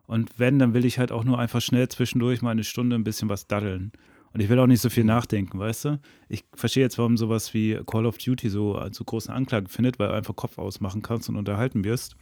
[0.06, 3.04] Und wenn, dann will ich halt auch nur einfach schnell zwischendurch mal eine Stunde ein
[3.04, 3.92] bisschen was daddeln.
[4.32, 6.00] Und ich will auch nicht so viel nachdenken, weißt du?
[6.30, 9.98] Ich verstehe jetzt, warum sowas wie Call of Duty so äh, zu großen Anklagen findet,
[9.98, 12.16] weil du einfach Kopf ausmachen kannst und unterhalten wirst.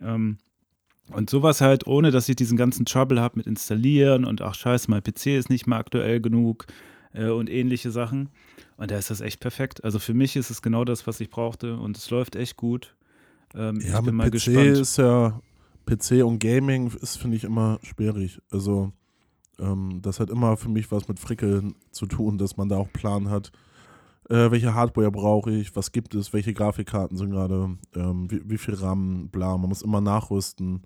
[0.00, 0.36] Ähm,
[1.10, 4.90] und sowas halt, ohne dass ich diesen ganzen Trouble habe mit installieren und ach scheiße,
[4.90, 6.66] mein PC ist nicht mehr aktuell genug
[7.12, 8.28] äh, und ähnliche Sachen.
[8.76, 9.84] Und da ist das echt perfekt.
[9.84, 12.94] Also für mich ist es genau das, was ich brauchte und es läuft echt gut.
[13.54, 14.78] Ähm, Ja, ich bin mit mal PC gespannt.
[14.78, 15.40] ist ja,
[15.86, 18.40] PC und Gaming ist, finde ich, immer schwierig.
[18.50, 18.92] Also,
[19.58, 22.92] ähm, das hat immer für mich was mit Frickeln zu tun, dass man da auch
[22.92, 23.52] Plan hat,
[24.32, 28.56] äh, welche Hardware brauche ich, was gibt es, welche Grafikkarten sind gerade, ähm, wie, wie
[28.58, 29.58] viel RAM, bla.
[29.58, 30.82] Man muss immer nachrüsten.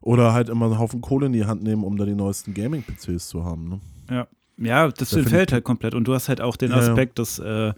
[0.00, 3.26] Oder halt immer einen Haufen Kohle in die Hand nehmen, um da die neuesten Gaming-PCs
[3.28, 3.68] zu haben.
[3.68, 3.80] Ne?
[4.08, 4.26] Ja,
[4.58, 5.96] ja das Da ich- halt komplett.
[5.96, 6.88] Und du hast halt auch den Ja, ja.
[6.90, 7.72] Aspekt, dass äh,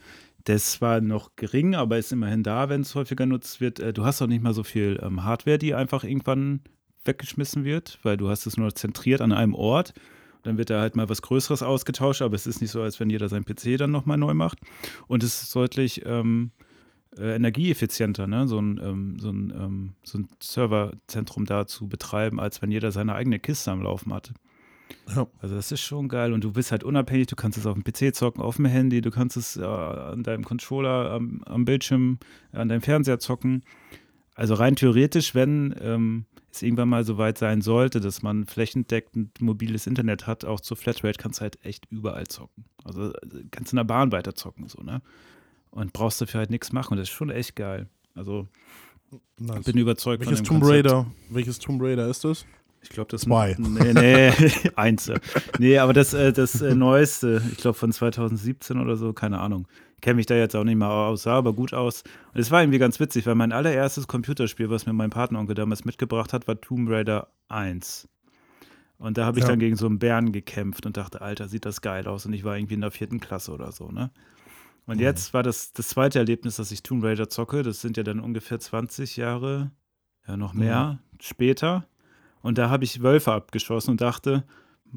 [0.45, 3.81] das zwar noch gering, aber ist immerhin da, wenn es häufiger genutzt wird.
[3.81, 6.61] Äh, du hast auch nicht mal so viel ähm, Hardware, die einfach irgendwann
[7.05, 9.95] weggeschmissen wird, weil du hast es nur zentriert an einem Ort.
[10.43, 13.11] Dann wird da halt mal was Größeres ausgetauscht, aber es ist nicht so, als wenn
[13.11, 14.59] jeder seinen PC dann nochmal neu macht.
[15.07, 16.53] Und es ist deutlich ähm,
[17.17, 18.47] äh, energieeffizienter, ne?
[18.47, 22.93] so ein, ähm, so ein, ähm, so ein Serverzentrum da zu betreiben, als wenn jeder
[22.93, 24.33] seine eigene Kiste am Laufen hat.
[25.15, 25.27] Ja.
[25.41, 27.85] Also das ist schon geil und du bist halt unabhängig, du kannst es auf dem
[27.85, 32.19] PC zocken, auf dem Handy, du kannst es äh, an deinem Controller am, am Bildschirm,
[32.53, 33.63] an deinem Fernseher zocken.
[34.35, 39.41] Also rein theoretisch, wenn ähm, es irgendwann mal so weit sein sollte, dass man flächendeckend
[39.41, 42.65] mobiles Internet hat, auch zur Flatrate, kannst du halt echt überall zocken.
[42.85, 45.03] Also äh, kannst in der Bahn weiter zocken, so, ne?
[45.71, 46.93] Und brauchst dafür halt nichts machen.
[46.93, 47.89] Und das ist schon echt geil.
[48.15, 48.49] Also
[49.39, 49.65] Nice.
[49.65, 50.87] bin überzeugt Welches von dem Tomb Konzept.
[50.87, 51.07] Raider?
[51.31, 52.47] Welches Tomb Raider ist das?
[52.83, 53.57] Ich glaube, das Zwei.
[53.59, 54.33] Nee, nee,
[54.77, 55.11] eins.
[55.59, 59.67] Nee, aber das, äh, das äh, neueste, ich glaube von 2017 oder so, keine Ahnung.
[60.01, 62.03] Kenne mich da jetzt auch nicht mal aus, sah aber gut aus.
[62.33, 65.85] Und es war irgendwie ganz witzig, weil mein allererstes Computerspiel, was mir mein Partneronkel damals
[65.85, 68.09] mitgebracht hat, war Tomb Raider 1.
[68.99, 69.51] Und da habe ich Ja.
[69.51, 72.27] dann gegen so einen Bären gekämpft und dachte, Alter, sieht das geil aus.
[72.27, 74.11] Und ich war irgendwie in der vierten Klasse oder so, ne?
[74.87, 75.03] Und Mhm.
[75.03, 77.63] jetzt war das das zweite Erlebnis, dass ich Tomb Raider zocke.
[77.63, 79.71] Das sind ja dann ungefähr 20 Jahre,
[80.27, 81.87] ja noch mehr, später.
[82.41, 84.45] Und da habe ich Wölfe abgeschossen und dachte,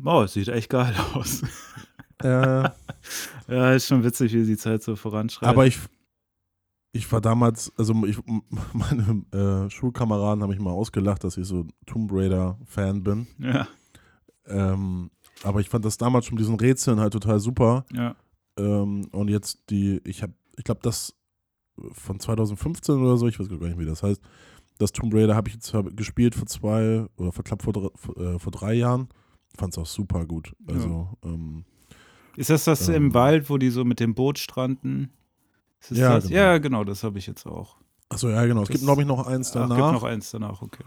[0.06, 1.42] oh, sieht echt geil aus.
[2.24, 2.70] Äh,
[3.48, 5.50] ja, ist schon witzig, wie die Zeit so voranschreitet.
[5.50, 5.80] aber ich,
[6.94, 8.18] ich war damals, also ich,
[8.74, 9.24] meine
[9.66, 13.28] äh, Schulkameraden haben mich mal ausgelacht, dass ich so Tomb Raider-Fan bin.
[13.40, 13.68] Ja,
[14.46, 15.12] Ähm,
[15.44, 17.86] aber ich fand das damals schon mit diesen Rätseln halt total super.
[17.94, 18.16] ja.
[18.58, 21.16] Ähm, und jetzt die, ich habe, ich glaube, das
[21.94, 24.22] von 2015 oder so, ich weiß gar nicht, wie das heißt.
[24.78, 28.18] Das Tomb Raider habe ich jetzt hab gespielt vor zwei oder vor knapp vor, vor,
[28.18, 29.08] äh, vor drei Jahren.
[29.58, 30.56] Fand es auch super gut.
[30.68, 31.66] Also, ähm,
[32.36, 32.96] Ist das das Ähm.
[32.96, 35.12] im Wald, wo die so mit dem Boot stranden?
[35.82, 36.28] Ist das Ja, das?
[36.28, 36.36] genau.
[36.40, 37.76] ja, genau, das habe ich jetzt auch.
[38.10, 38.62] achso, ja, genau.
[38.64, 39.76] Es Das- gibt, glaube ich, noch eins Ach, danach.
[39.78, 40.84] gibt noch eins danach, okay.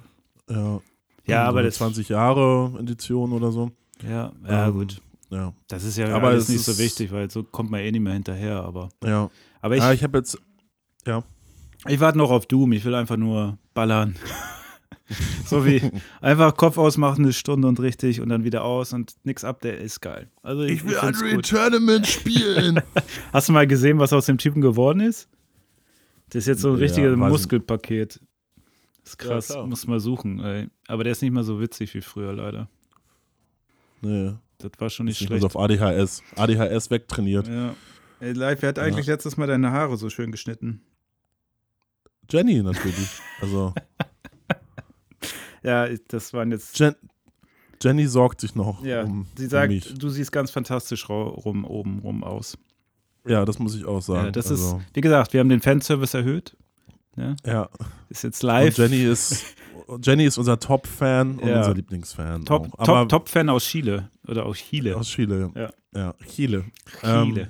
[0.50, 0.80] ja,
[1.26, 3.70] Ja, so aber eine das 20 Jahre Edition oder so.
[4.02, 5.00] Ja, ja Ähm, gut.
[5.30, 7.90] Ja, Das ist ja aber alles es nicht so wichtig, weil so kommt man eh
[7.90, 8.62] nicht mehr hinterher.
[8.62, 9.30] Aber, ja.
[9.60, 10.38] aber ich, ah, ich habe jetzt,
[11.88, 12.72] ich warte noch auf Doom.
[12.72, 14.14] Ich will einfach nur ballern.
[15.46, 15.82] so wie
[16.22, 19.78] einfach Kopf ausmachen, eine Stunde und richtig und dann wieder aus und nix ab, der
[19.78, 20.30] ist geil.
[20.42, 21.48] Also ich, ich find's gut.
[21.48, 22.80] Tournament spielen.
[23.32, 25.28] Hast du mal gesehen, was aus dem Typen geworden ist?
[26.30, 27.16] Das ist jetzt so ein Ja, richtiges.
[27.16, 28.20] Muskelpaket.
[29.02, 30.40] Das ist krass, Ja, muss mal suchen.
[30.42, 30.68] Ey.
[30.88, 32.70] Aber der ist nicht mehr so witzig wie früher, leider.
[34.00, 35.44] nee, Das war schon nicht ich bin schlecht.
[35.54, 36.22] auf ADHS.
[36.36, 37.46] ADHS wegtrainiert.
[37.46, 37.74] Ja.
[38.20, 40.80] Ey, Live, wer hat eigentlich letztes Mal deine Haare so schön geschnitten?
[42.30, 43.10] Jenny natürlich.
[43.42, 43.74] Also,
[45.64, 46.78] Ja, das waren jetzt.
[46.78, 46.94] Jen
[47.82, 49.94] Jenny sorgt sich noch Ja, um, sie um sagt, mich.
[49.94, 52.56] du siehst ganz fantastisch rum, oben rum aus.
[53.26, 54.26] Ja, das muss ich auch sagen.
[54.26, 56.56] Ja, das also, ist, wie gesagt, wir haben den Fanservice erhöht.
[57.16, 57.68] Ja, ja.
[58.08, 58.76] ist jetzt Und live.
[58.78, 59.44] Jenny ist,
[60.02, 61.58] Jenny ist unser Top-Fan und Ja.
[61.58, 62.44] unser Lieblingsfan.
[62.44, 62.68] Top.
[62.78, 64.10] Aber Top, Top-Fan aus Chile.
[64.26, 64.96] Oder aus Chile.
[64.96, 65.50] aus Chile.
[65.54, 65.70] Ja.
[65.94, 66.64] Ja, Chile.
[67.00, 67.42] Chile.
[67.42, 67.48] Ähm,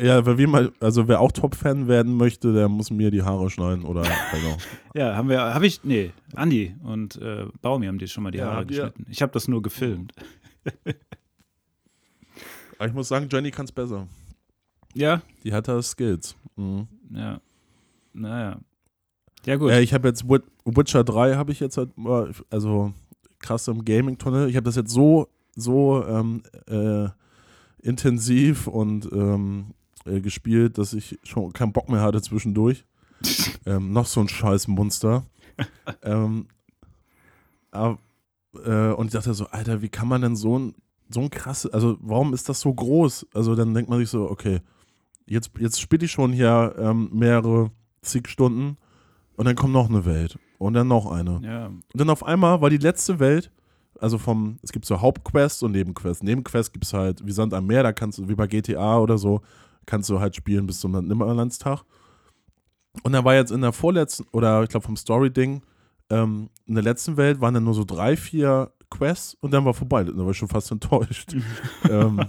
[0.00, 3.48] ja, weil wir mal, also wer auch Top-Fan werden möchte, der muss mir die Haare
[3.50, 4.56] schneiden oder genau.
[4.94, 8.38] ja, haben wir, habe ich, nee, Andi und äh, Baumi haben dir schon mal die
[8.38, 9.06] Ja, Haare geschnitten.
[9.10, 10.12] Ich habe das nur gefilmt.
[12.78, 14.06] Aber ich muss sagen, Jenny kann es besser.
[14.94, 16.36] Ja, Die hat da Skills.
[16.56, 16.88] Mhm.
[17.12, 17.40] ja.
[18.12, 18.58] Naja.
[19.44, 19.70] Ja, gut.
[19.70, 21.90] Ja, ich habe jetzt Wit- Witcher 3 habe ich jetzt halt
[22.50, 22.92] also
[23.38, 24.48] krass im Gaming-Tunnel.
[24.48, 27.08] Ich habe das jetzt so, so ähm, äh,
[27.82, 29.74] intensiv und ähm,
[30.06, 32.84] äh, gespielt, dass ich schon keinen Bock mehr hatte zwischendurch.
[33.66, 35.24] ähm, noch so ein scheiß Monster.
[36.02, 36.46] ähm,
[37.70, 37.98] aber,
[38.64, 40.74] äh, und ich dachte so, Alter, wie kann man denn so ein,
[41.08, 43.26] so ein krasse, also warum ist das so groß?
[43.32, 44.60] Also dann denkt man sich so, okay,
[45.26, 47.70] jetzt, jetzt spiele ich schon hier ähm, mehrere
[48.02, 48.76] zig Stunden
[49.36, 51.40] und dann kommt noch eine Welt und dann noch eine.
[51.42, 53.50] ja, Und dann auf einmal war die letzte Welt,
[54.00, 56.22] also vom, es gibt so Hauptquests und Nebenquests.
[56.22, 59.18] Nebenquests gibt es halt wie Sand am Meer, da kannst du, wie bei GTA oder
[59.18, 59.42] so,
[59.86, 61.82] kannst du halt spielen bis zum Nimmerlandstag.
[63.02, 65.62] Und dann war jetzt in der vorletzten, oder ich glaube vom Story-Ding,
[66.10, 69.74] ähm, in der letzten Welt waren dann nur so drei, vier Quests und dann war
[69.74, 70.04] vorbei.
[70.04, 71.34] Da war ich schon fast enttäuscht.
[71.90, 72.20] ähm,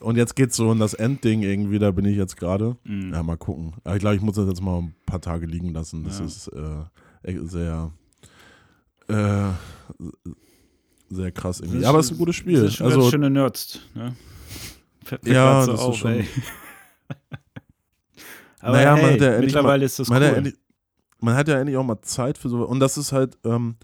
[0.00, 2.76] und jetzt geht's so in das Endding irgendwie, da bin ich jetzt gerade.
[2.84, 3.12] mm.
[3.12, 3.74] Ja, mal gucken.
[3.84, 6.04] Aber ich glaube, ich muss das jetzt mal ein paar Tage liegen lassen.
[6.04, 6.24] Das Ja.
[6.24, 7.92] ist äh, sehr,
[9.08, 9.50] äh,
[11.10, 11.78] sehr krass irgendwie.
[11.80, 12.54] Ist Aber es ist ein gutes Spiel.
[12.62, 13.80] Das ist schon Also, schöne Nerds.
[13.94, 14.14] Ne?
[15.18, 16.26] Fällt Ja, so das ist auf, schon- ey.
[18.60, 20.24] Aber Naja, man hey, hat ja mittlerweile ist das man, cool.
[20.26, 20.54] hat ja endlich,
[21.20, 22.62] man hat ja endlich auch mal Zeit für so.
[22.66, 23.76] Und das ist halt, ähm,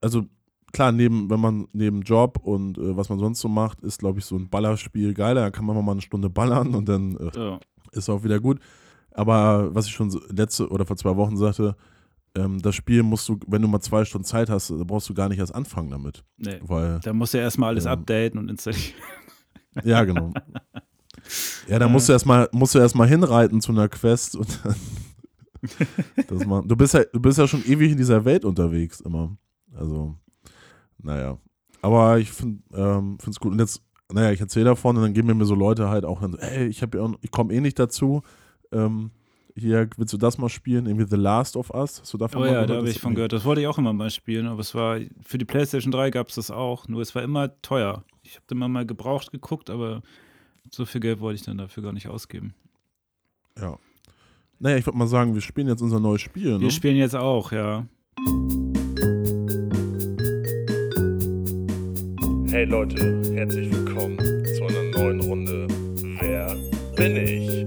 [0.00, 0.24] also
[0.72, 4.18] klar, neben, wenn man neben Job und äh, was man sonst so macht, ist, glaube
[4.18, 5.42] ich, so ein Ballerspiel geiler.
[5.42, 7.60] Da kann man mal eine Stunde ballern und dann äh, so.
[7.92, 8.58] ist auch wieder gut.
[9.12, 11.76] Aber was ich schon letzte oder vor zwei Wochen sagte,
[12.36, 15.14] ähm, das Spiel musst du, wenn du mal zwei Stunden Zeit hast, da brauchst du
[15.14, 16.24] gar nicht erst anfangen damit.
[16.36, 16.58] nee.
[16.62, 17.92] Weil, Da musst du ja erstmal alles Ja.
[17.92, 18.94] updaten und installieren.
[19.84, 20.32] Ja, genau.
[21.68, 24.74] Ja, da musst du erstmal musst du erstmal hinreiten zu einer Quest und dann
[26.28, 26.68] das machen.
[26.68, 29.36] Du bist ja, du bist ja schon ewig in dieser Welt unterwegs immer.
[29.74, 30.16] Also,
[31.02, 31.38] naja.
[31.82, 33.52] Aber ich finde ähm, es gut.
[33.52, 36.32] Und jetzt, naja, ich erzähle davon und dann geben mir so Leute halt auch dann
[36.32, 38.22] so, ey, ich habe ja ich komme eh nicht dazu.
[38.72, 39.10] Ähm,
[39.56, 40.86] hier, willst du das mal spielen?
[40.86, 42.00] Irgendwie The Last of Us?
[42.00, 42.70] Hast du davon Oh ja, da gehört?
[42.78, 43.32] habe Das- ich von gehört.
[43.32, 46.28] Das wollte ich auch immer mal spielen, aber es war für die PlayStation 3 gab
[46.28, 46.88] es das auch.
[46.88, 48.04] Nur es war immer teuer.
[48.30, 50.02] Ich habe immer mal gebraucht geguckt, aber
[50.70, 52.54] so viel Geld wollte ich dann dafür gar nicht ausgeben.
[53.60, 53.76] Ja.
[54.60, 56.52] Naja, ich würde mal sagen, wir spielen jetzt unser neues Spiel.
[56.52, 56.60] Ne?
[56.60, 57.88] Wir spielen jetzt auch, ja.
[62.52, 65.66] Hey Leute, herzlich willkommen zu einer neuen Runde.
[66.20, 66.54] Wer
[66.94, 67.66] bin ich?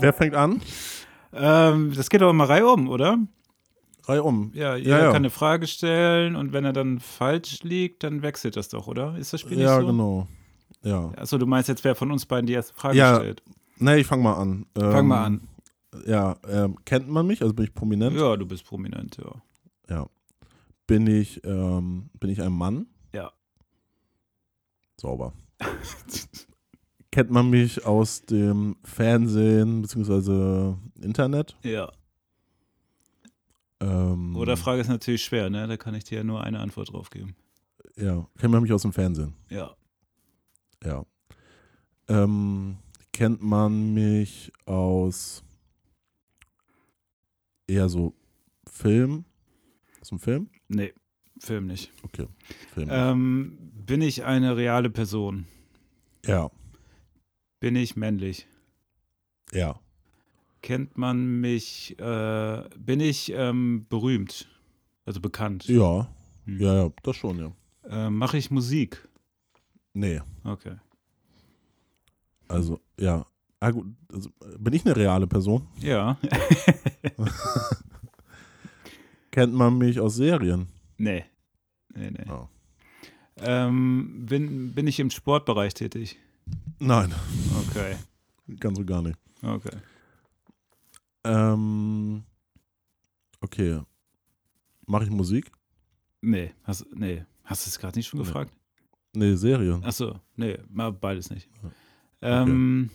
[0.00, 0.62] Wer fängt an?
[1.38, 3.18] Ähm, das geht doch immer Reihe um, oder?
[4.04, 4.52] Reihe um.
[4.54, 5.06] Ja, jeder ja.
[5.06, 9.16] kann eine Frage stellen und wenn er dann falsch liegt, dann wechselt das doch, oder?
[9.16, 9.92] Ist das Spiel Ja, nicht so?
[9.92, 10.28] genau.
[10.82, 11.10] Ja.
[11.16, 13.42] Achso, du meinst jetzt, wer von uns beiden die erste Frage Ja, stellt?
[13.78, 14.66] Nee, ich fang mal an.
[14.76, 15.48] Ähm, Fang mal an.
[16.06, 17.42] Ja, ähm, kennt man mich?
[17.42, 18.16] Also bin ich prominent?
[18.16, 19.42] Ja, du bist prominent, ja.
[19.88, 20.06] Ja.
[20.86, 22.86] Bin ich, ähm, bin ich ein Mann?
[23.12, 23.32] Ja.
[25.00, 25.32] Sauber.
[27.16, 30.74] Kennt man mich aus dem Fernsehen bzw.
[31.00, 31.56] Internet?
[31.62, 31.90] Ja.
[33.80, 35.66] Ähm, Oder Frage ist natürlich schwer, ne?
[35.66, 37.34] Da kann ich dir ja nur eine Antwort drauf geben.
[37.96, 39.32] Ja, kennt man mich aus dem Fernsehen?
[39.48, 39.74] Ja.
[40.84, 41.06] Ja.
[42.08, 42.76] Ähm,
[43.14, 45.42] kennt man mich aus
[47.66, 48.12] eher so
[48.70, 49.24] Film?
[50.02, 50.50] Aus dem Film?
[50.68, 50.92] Nee,
[51.38, 51.90] Film nicht.
[52.02, 52.26] Okay,
[52.74, 52.90] Film.
[52.92, 53.56] Ähm,
[53.86, 55.46] bin ich eine reale Person?
[56.26, 56.50] ja,
[57.60, 58.46] Bin ich männlich?
[59.52, 59.78] ja,
[60.62, 64.48] Kennt man mich, äh, bin ich ähm, berühmt?
[65.04, 65.66] Also bekannt?
[65.68, 66.08] ja,
[66.44, 66.60] Hm.
[66.60, 67.52] ja, ja, das schon, ja.
[67.88, 69.08] Äh, Mache ich Musik?
[69.94, 70.76] Nee, Okay.
[72.48, 73.24] also, ja.
[73.60, 75.66] Ah, gut, also, bin ich eine reale Person?
[75.80, 76.18] Ja.
[79.30, 80.68] Kennt man mich aus Serien?
[80.98, 81.24] nee.
[81.94, 82.30] Nee, nee.
[82.30, 82.46] Oh.
[83.38, 86.18] Ähm, bin, bin ich im Sportbereich tätig?
[86.78, 87.14] Nein,
[87.70, 87.96] Okay.
[88.60, 89.18] ganz und gar nicht.
[89.42, 89.76] Okay.
[91.24, 92.22] Ähm,
[93.40, 93.80] okay.
[94.86, 95.50] Mache ich Musik?
[96.20, 96.52] Nee.
[96.64, 97.24] Hast, nee.
[97.44, 98.26] Hast du es gerade nicht schon Nee.
[98.26, 98.52] gefragt?
[99.14, 99.82] Nee, Serien.
[99.84, 101.48] Achso, nee, mal beides nicht.
[102.20, 102.42] Ja.
[102.42, 102.90] Ähm,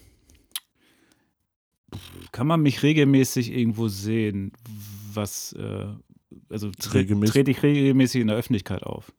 [2.31, 4.51] kann man mich regelmäßig irgendwo sehen,
[5.13, 5.87] was, äh,
[6.49, 7.33] also tre Regelmäßig?
[7.33, 9.11] trete ich regelmäßig in der Öffentlichkeit auf?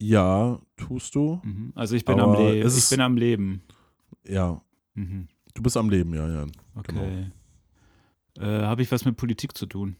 [0.00, 1.40] Ja, tust du?
[1.42, 1.72] Mhm.
[1.74, 3.62] Also ich bin, am, Le ich bin am Leben.
[4.24, 4.62] Ja.
[4.94, 5.28] Mhm.
[5.54, 6.46] Du bist am Leben, ja, ja.
[6.76, 7.30] Okay.
[8.38, 9.96] Äh, Habe ich was mit Politik zu tun?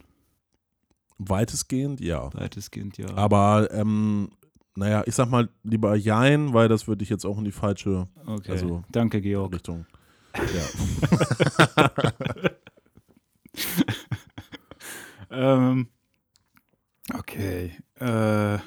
[1.18, 2.32] Weitestgehend, ja.
[2.32, 3.12] Weitestgehend, ja.
[3.16, 4.30] Aber, ähm,
[4.76, 8.06] naja, ich sag mal lieber Jein, weil das würde ich jetzt auch in die falsche
[8.24, 8.52] okay.
[8.52, 9.52] also- Danke, Georg.
[9.54, 9.86] Richtung.
[10.36, 11.90] Ja.
[15.30, 15.88] Ähm,
[17.14, 17.72] okay.
[17.96, 18.58] Äh,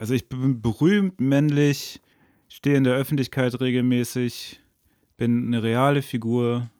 [0.00, 2.00] also ich bin berühmt, männlich,
[2.48, 4.58] stehe in der Öffentlichkeit regelmäßig,
[5.18, 6.70] bin eine reale Figur.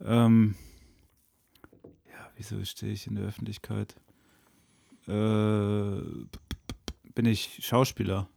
[0.00, 0.54] Ähm,
[2.08, 3.96] ja, wieso stehe ich in der Öffentlichkeit?
[5.08, 6.00] Äh,
[7.14, 8.28] bin ich Schauspieler?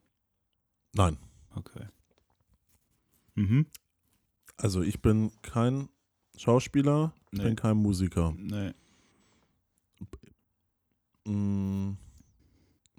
[0.95, 1.19] Nein.
[1.53, 1.85] Okay.
[3.35, 3.67] Mhm.
[4.57, 5.89] Also ich bin kein
[6.38, 7.43] Schauspieler, ich Nee.
[7.45, 8.33] bin kein Musiker.
[8.35, 8.73] Nee.
[11.25, 11.97] Mm,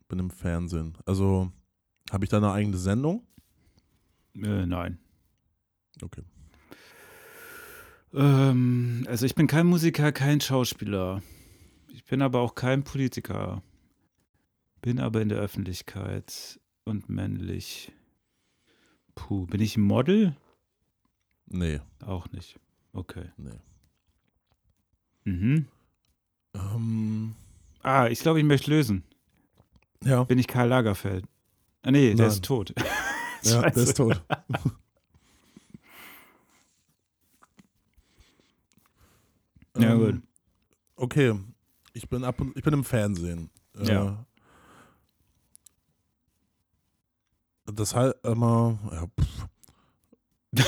[0.09, 0.97] bin im Fernsehen.
[1.07, 1.53] Also
[2.11, 3.27] habe ich da eine eigene Sendung?
[4.35, 4.99] Äh, nein.
[6.03, 6.23] Okay.
[8.15, 11.23] Ähm, also ich bin kein Musiker, kein Schauspieler.
[11.93, 13.63] Ich bin aber auch kein Politiker.
[14.81, 17.93] Bin aber in der Öffentlichkeit und männlich.
[19.15, 20.37] Puh, bin ich ein Model?
[21.47, 22.59] Nee, Auch nicht.
[22.93, 23.31] Okay.
[23.37, 23.59] nee.
[25.25, 25.67] Mhm.
[26.55, 27.35] Ähm,
[27.83, 29.03] Ah, ich glaube, ich möchte lösen.
[30.05, 31.25] Ja, Bin ich Karl Lagerfeld?
[31.83, 32.29] Ah, nee, der Nein.
[32.29, 32.75] ist tot.
[33.43, 34.23] ja der ist tot.
[39.77, 40.23] Ja, Ähm, gut.
[40.97, 41.35] Okay,
[41.93, 43.51] ich bin ab und ich bin im Fernsehen.
[43.79, 44.25] Äh, Ja.
[47.71, 49.05] Das halt immer, ja,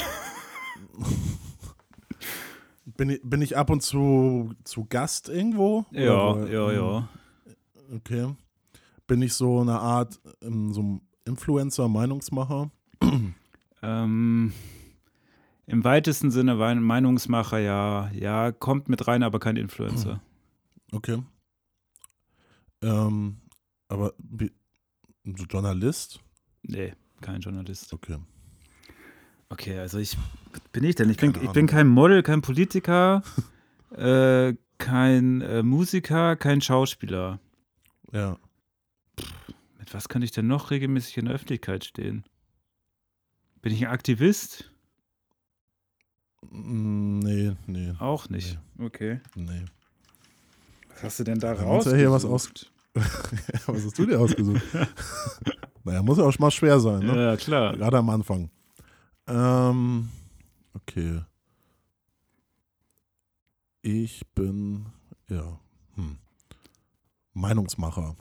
[2.85, 5.87] bin, ich, bin ich ab und zu zu Gast irgendwo?
[5.93, 7.09] Ja, Oder, ja, ja.
[7.95, 8.35] Okay.
[9.11, 12.71] Bin ich so eine Art ähm, so ein Influencer, Meinungsmacher?
[13.83, 14.53] Ähm,
[15.67, 18.09] Im weitesten Sinne Meinungsmacher, ja.
[18.13, 20.21] Ja, kommt mit rein, aber kein Influencer.
[20.93, 21.23] Okay.
[22.83, 23.37] Ähm,
[23.87, 24.13] aber
[25.25, 26.21] Journalist?
[26.63, 27.93] Nee, kein Journalist.
[27.93, 28.17] Okay.
[29.49, 30.17] Okay, also ich
[30.73, 31.11] bin ich denn?
[31.11, 33.23] Ich bin, ich bin kein Model, kein Politiker,
[33.97, 37.39] äh, kein äh, Musiker, kein Schauspieler.
[38.13, 38.37] Ja.
[39.91, 42.23] Mit was kann ich denn noch regelmäßig in der Öffentlichkeit stehen?
[43.61, 44.71] Bin ich ein Aktivist?
[46.49, 48.57] Mm, Nee, nee, Auch nicht.
[48.79, 49.21] Okay.
[49.35, 49.65] nee.
[50.91, 52.53] Was hast du denn da muss ja hier was aus-
[52.95, 54.63] Was hast du dir ausgesucht?
[55.85, 57.25] naja, muss ja auch mal schwer sein, ne?
[57.31, 57.77] Ja, klar.
[57.77, 58.49] Gerade am Anfang.
[59.27, 60.09] Ähm,
[60.75, 61.23] okay.
[63.83, 64.87] Ich bin,
[65.29, 65.59] ja,
[65.97, 66.17] hm.
[67.33, 68.15] Meinungsmacher.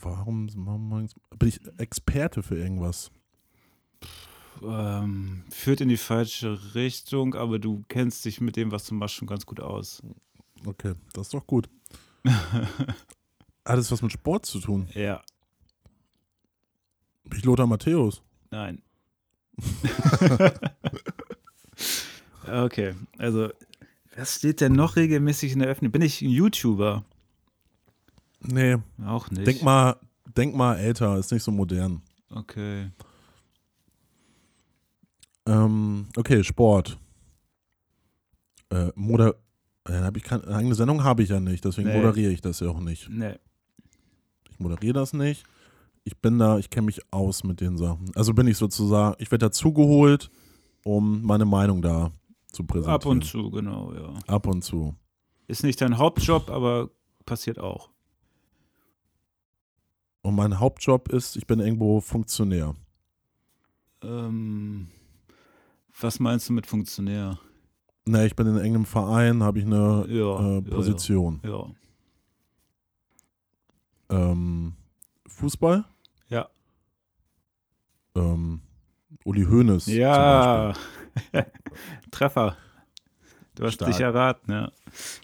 [0.00, 3.10] Warum, warum bin ich Experte für irgendwas?
[4.62, 9.14] Ähm, führt in die falsche Richtung, aber du kennst dich mit dem, was du machst,
[9.14, 10.02] schon ganz gut aus.
[10.64, 11.68] Okay, das ist doch gut.
[13.64, 14.88] Alles was mit Sport zu tun.
[14.94, 15.22] Ja,
[17.24, 18.22] Bin ich Lothar Matthäus?
[18.50, 18.82] nein.
[22.46, 23.48] okay, also,
[24.16, 25.92] was steht denn noch regelmäßig in der Öffentlichkeit?
[25.92, 27.04] Bin ich ein YouTuber?
[28.48, 29.46] Nee, Auch nicht.
[29.46, 29.96] denk mal,
[30.36, 32.02] denk mal älter, ist nicht so modern.
[32.30, 32.90] Okay.
[35.46, 36.98] Ähm, okay, Sport.
[38.70, 39.34] Äh, Moder
[39.88, 41.96] äh, hab ich keine eine eigene Sendung habe ich ja nicht, deswegen Nee.
[41.96, 43.08] moderiere ich das ja auch nicht.
[43.08, 43.36] Nee.
[44.50, 45.44] Ich moderiere das nicht.
[46.02, 48.10] Ich bin da, ich kenne mich aus mit den Sachen.
[48.14, 50.30] Also bin ich sozusagen, ich werde dazugeholt,
[50.84, 52.10] um meine Meinung da
[52.52, 52.94] zu präsentieren.
[52.94, 54.14] Ab und zu, genau, ja.
[54.26, 54.94] Ab und zu.
[55.48, 56.90] Ist nicht dein Hauptjob, aber
[57.24, 57.90] passiert auch.
[60.26, 62.74] Und mein Hauptjob ist, ich bin irgendwo Funktionär.
[64.02, 64.88] Ähm,
[66.00, 67.38] was meinst du mit Funktionär?
[68.06, 71.40] Ne, ich bin in irgendeinem Verein, habe ich eine Ja, äh, Position.
[71.44, 71.66] Ja, ja.
[74.32, 74.74] Ähm,
[75.28, 75.84] Fußball?
[76.28, 76.48] Ja.
[78.16, 78.62] Ähm,
[79.24, 79.86] Uli Hoeneß.
[79.86, 80.74] Ja.
[82.10, 82.56] Treffer.
[83.54, 83.92] Du hast Stark.
[83.92, 84.72] dich erraten, ja.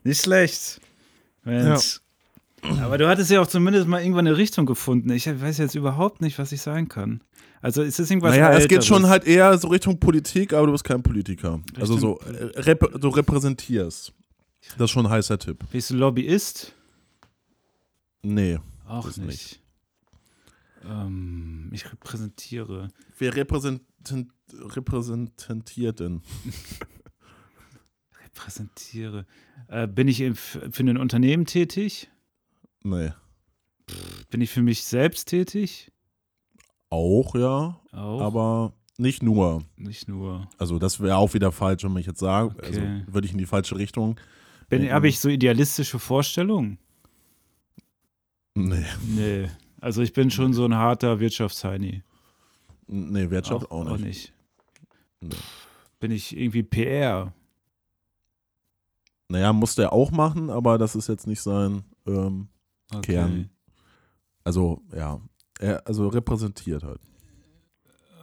[0.05, 0.81] Nicht schlecht.
[1.43, 2.02] Mensch.
[2.63, 5.11] Aber du hattest ja auch zumindest mal irgendwann eine Richtung gefunden.
[5.11, 7.23] Ich weiß jetzt überhaupt nicht, was ich sagen kann.
[7.61, 10.73] Also ist es irgendwas Naja, es geht schon halt eher so Richtung Politik, aber du
[10.73, 11.61] bist kein Politiker.
[11.79, 14.13] Also so, Richtung- äh, rep du repräsentierst.
[14.79, 15.65] Das ist schon ein heißer Tipp.
[15.71, 16.73] Bist du Lobbyist?
[18.23, 18.59] Nee.
[18.87, 19.19] Auch nicht.
[19.19, 19.61] nicht.
[20.89, 22.89] Ähm, ich repräsentiere.
[23.19, 26.23] Wer repräsenten repräsentiert denn?
[28.25, 29.27] Repräsentiere.
[29.69, 32.09] Äh, bin ich für ein Unternehmen tätig?
[32.83, 33.13] Nee.
[34.31, 35.93] Bin ich für mich selbst tätig?
[36.91, 37.81] Auch, ja.
[37.93, 38.21] Auch.
[38.21, 39.65] Aber nicht nur.
[39.77, 40.49] nicht nur.
[40.59, 42.55] Also das wäre auch wieder falsch, wenn ich jetzt sage.
[42.57, 42.67] Okay.
[42.67, 42.81] Also
[43.13, 44.19] würde ich in die falsche Richtung.
[44.71, 46.79] Habe ich so idealistische Vorstellungen?
[48.55, 48.85] Nee.
[49.07, 49.49] Nee.
[49.81, 52.03] Also ich bin schon so ein harter Wirtschaftsheini.
[52.87, 54.33] Nee, Wirtschaft auch, nicht.
[55.21, 55.31] Nee.
[55.99, 57.33] Bin ich irgendwie PR?
[59.29, 61.85] Naja, musste er auch machen, aber das ist jetzt nicht sein.
[62.07, 62.49] Ähm,
[62.95, 63.13] Okay.
[63.13, 63.51] Kern.
[64.45, 65.21] also, ja.
[65.59, 67.01] Er, also repräsentiert halt.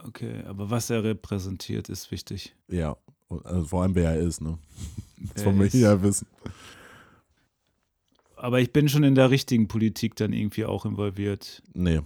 [0.06, 2.54] Okay, aber was er repräsentiert, ist wichtig.
[2.68, 2.96] Ja.
[3.44, 4.58] Also vor allem, wer er ist, ne?
[5.34, 6.26] Das wollen wir hier wissen.
[8.36, 11.62] Aber ich bin schon in der richtigen Politik dann irgendwie auch involviert.
[11.74, 12.00] Nee.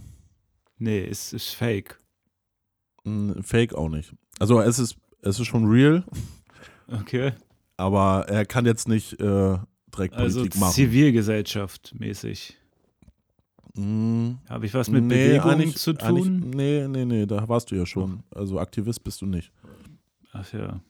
[0.79, 2.01] Nee, es ist fake.
[3.43, 4.15] Fake auch nicht.
[4.41, 6.05] Also es ist, es ist schon real,
[6.89, 7.33] Okay.
[7.77, 9.59] aber er kann jetzt nicht äh,
[9.97, 10.73] direkt Also Politik machen.
[10.75, 12.57] Zivilgesellschaft mäßig.
[13.77, 16.51] Mm, Habe ich was mit nee, Bewegung zu tun?
[16.51, 18.23] Nee, nee, nee, da warst du ja schon.
[18.35, 19.51] Also Aktivist bist du nicht.
[20.33, 20.81] Ach ja.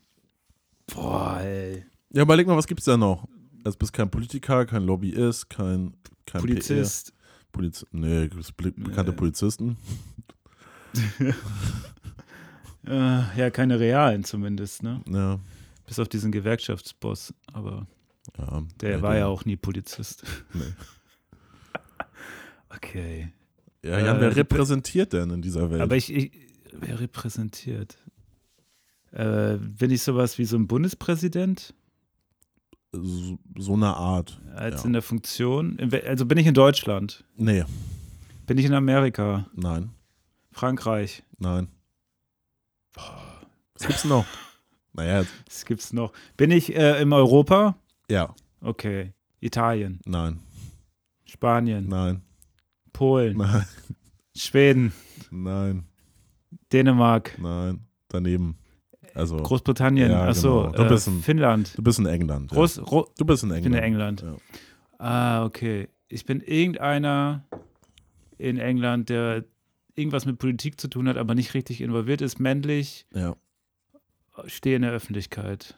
[0.94, 1.84] Boah, ey.
[2.12, 3.26] Ja, überleg mal, was gibt's da noch?
[3.64, 5.94] Also bist kein Politiker, kein Lobbyist, kein,
[6.26, 7.12] kein Polizist.
[7.12, 7.14] PR,
[7.52, 9.16] Poliz nee, be- bekannte Nee.
[9.16, 9.76] Polizisten.
[12.86, 15.00] Äh, ja, keine realen zumindest, ne?
[15.08, 15.38] Ja.
[15.86, 17.32] Bis auf diesen Gewerkschaftsboss.
[17.52, 17.86] Aber
[18.38, 20.24] ja der war ja auch nie Polizist.
[20.52, 20.62] Nee.
[22.76, 23.32] Okay.
[23.82, 25.80] Ja, Jan, Äh, wer die- repräsentiert denn in dieser Welt?
[25.82, 26.32] Aber ich, ich
[26.72, 27.96] wer repräsentiert?
[29.12, 31.74] Äh, bin ich sowas wie so ein Bundespräsident?
[32.92, 34.40] so, so eine Art.
[34.54, 34.86] Als Ja.
[34.86, 35.78] in der Funktion?
[36.06, 37.24] Also bin ich in Deutschland?
[37.36, 37.64] Nee,
[38.46, 39.46] Bin ich in Amerika?
[39.54, 39.90] nein,
[40.52, 41.22] Frankreich?
[41.38, 41.68] nein.
[42.94, 44.26] Was gibt's noch?
[44.92, 46.12] naja, Was gibt's noch?
[46.36, 47.76] Bin ich äh, in Europa?
[48.10, 49.12] Ja, Okay.
[49.40, 50.40] Italien, nein,
[51.24, 52.22] Spanien, nein,
[52.92, 53.64] Polen, nein,
[54.36, 54.92] Schweden,
[55.30, 55.84] nein,
[56.72, 58.56] Dänemark, nein, daneben.
[59.14, 60.72] Also, Großbritannien, Ja, achso, genau.
[60.76, 62.50] Du äh, bist ein- Finnland, du bist in England.
[62.50, 62.56] Ja.
[62.58, 63.72] Groß, Ro Du bist in ich England.
[63.74, 64.22] bin in England.
[64.22, 64.36] Ja.
[64.98, 65.88] Ah, okay.
[66.08, 67.44] Ich bin irgendeiner
[68.38, 69.44] in England, der
[69.94, 73.36] irgendwas mit Politik zu tun hat, aber nicht richtig involviert ist, männlich, Ja.
[74.46, 75.76] stehe in der Öffentlichkeit.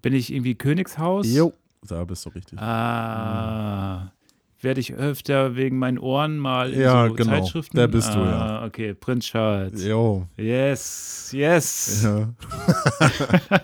[0.00, 1.26] Bin ich irgendwie Königshaus?
[1.32, 1.52] Jo,
[1.86, 2.58] da bist du richtig.
[2.58, 4.12] Ah.
[4.60, 7.30] Werde ich öfter wegen meinen Ohren mal in Ja, so genau.
[7.32, 7.76] Zeitschriften?
[7.76, 8.64] Der bist du, ah, ja.
[8.64, 9.84] Okay, Prinz Charles.
[9.84, 10.26] Jo.
[10.36, 12.02] Yes, yes.
[12.04, 12.28] Ja.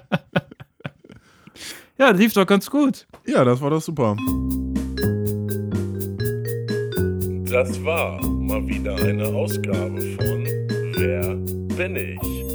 [1.99, 2.11] Ja.
[2.11, 3.07] lief doch ganz gut.
[3.27, 4.15] ja, das war doch super.
[7.51, 10.45] Das war mal wieder eine Ausgabe von
[10.97, 11.35] Wer
[11.77, 12.48] bin ich?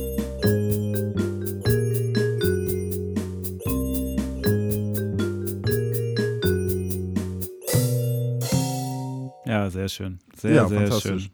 [9.54, 10.18] Ja, sehr schön.
[10.36, 11.30] Sehr, ja, sehr schön.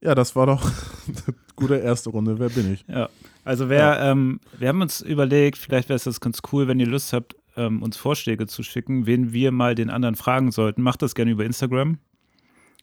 [0.00, 2.38] Ja, das war doch eine gute erste Runde.
[2.38, 2.84] Wer bin ich?
[2.88, 3.10] Ja,
[3.44, 6.86] also wer, ähm, wir haben uns überlegt, vielleicht wäre es das ganz cool, wenn ihr
[6.86, 10.80] Lust habt, ähm, uns Vorschläge zu schicken, wen wir mal den anderen fragen sollten.
[10.80, 11.98] Macht das gerne über Instagram.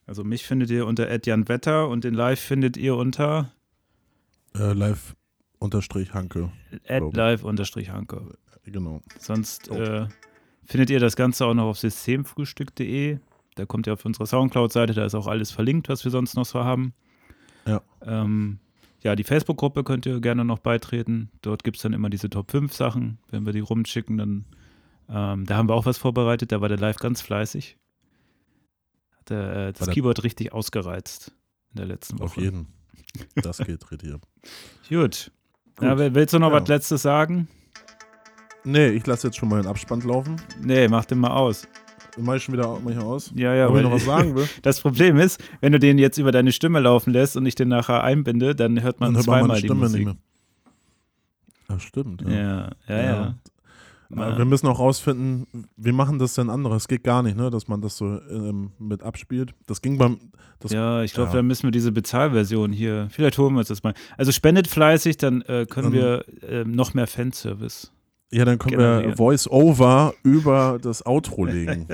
[0.06, 3.52] Also mich findet ihr unter @janwetter und den Live findet ihr unter
[4.54, 5.16] Äh, live
[5.58, 6.52] unterstrich Hanke.
[6.86, 7.18] Glaube.
[7.18, 8.22] @live_hanke.
[8.66, 9.02] Genau.
[9.18, 10.06] Sonst äh,
[10.64, 13.18] findet ihr das Ganze auch noch auf systemfrühstück.de.
[13.56, 16.46] Da kommt ihr auf unsere Soundcloud-Seite, da ist auch alles verlinkt, was wir sonst noch
[16.46, 16.94] so haben.
[17.68, 17.82] Ja.
[18.02, 18.60] Ähm,
[19.02, 21.30] ja, die Facebook-Gruppe könnt ihr gerne noch beitreten.
[21.42, 23.20] Dort gibt es dann immer diese Top 5 Sachen.
[23.30, 24.46] Wenn wir die rumschicken, dann
[25.10, 26.52] ähm, da haben wir auch was vorbereitet.
[26.52, 27.78] Da war der Live ganz fleißig.
[29.20, 31.34] Hat er, äh, das der- Keyboard richtig ausgereizt
[31.72, 32.26] in der letzten Woche.
[32.26, 32.68] Auf jeden.
[33.36, 34.14] Das geht richtig.
[34.90, 35.32] Gut.
[35.82, 36.62] Ja, will- willst du noch Ja.
[36.62, 37.48] was Letztes sagen?
[38.64, 40.38] Nee, ich lasse jetzt schon mal den Abspann laufen.
[40.62, 41.68] Nee, mach den mal aus.
[42.18, 43.32] Mach ich schon wieder mach ich aus?
[43.36, 44.48] Ja, ja, Ob ich noch was sagen will?
[44.62, 47.70] das Problem ist, wenn du den jetzt über deine Stimme laufen lässt und ich den
[47.70, 49.98] nachher einbinde, dann hört man Dann hört man zweimal die Stimme Musik.
[49.98, 50.16] nicht mehr.
[51.70, 52.22] Ja, stimmt.
[52.22, 52.30] Ja.
[52.32, 53.36] Ja, ja, ja.
[54.12, 56.76] Aber Wir müssen auch rausfinden, wie machen das denn andere?
[56.76, 59.56] Es geht gar nicht, ne, dass man das so ähm, mit abspielt.
[59.66, 60.20] Das ging beim.
[60.60, 61.38] Das, ja, ich glaube, ja.
[61.38, 63.08] da müssen wir diese Bezahlversion hier.
[63.10, 63.96] Vielleicht holen wir uns das mal.
[64.16, 67.92] Also spendet fleißig, dann äh, können Dann- wir ähm, noch mehr Fanservice.
[68.32, 69.10] Ja, dann können generieren.
[69.12, 71.88] wir Voice-Over über das Outro legen.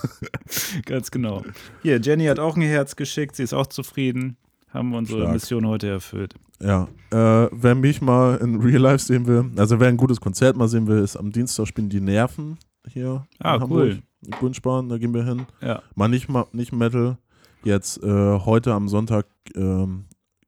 [0.86, 1.42] Ganz genau.
[1.82, 4.36] Hier, Jenny hat auch ein Herz geschickt, sie ist auch zufrieden.
[4.72, 5.32] Haben wir unsere Stark.
[5.34, 6.34] Mission heute erfüllt.
[6.62, 6.86] ja.
[7.10, 10.68] Äh, wer mich mal in Real Life sehen will, also wer ein gutes Konzert mal
[10.68, 12.56] sehen will, ist am Dienstag spielen die Nerven
[12.88, 13.26] hier.
[13.40, 13.80] Ah, in cool.
[13.90, 14.02] Hamburg.
[14.24, 15.46] In Gunspahn, da gehen wir hin.
[15.60, 15.82] Ja.
[15.96, 17.18] Mal nicht, mal nicht Metal.
[17.64, 18.06] Jetzt äh,
[18.38, 19.26] heute am Sonntag
[19.56, 20.04] ähm,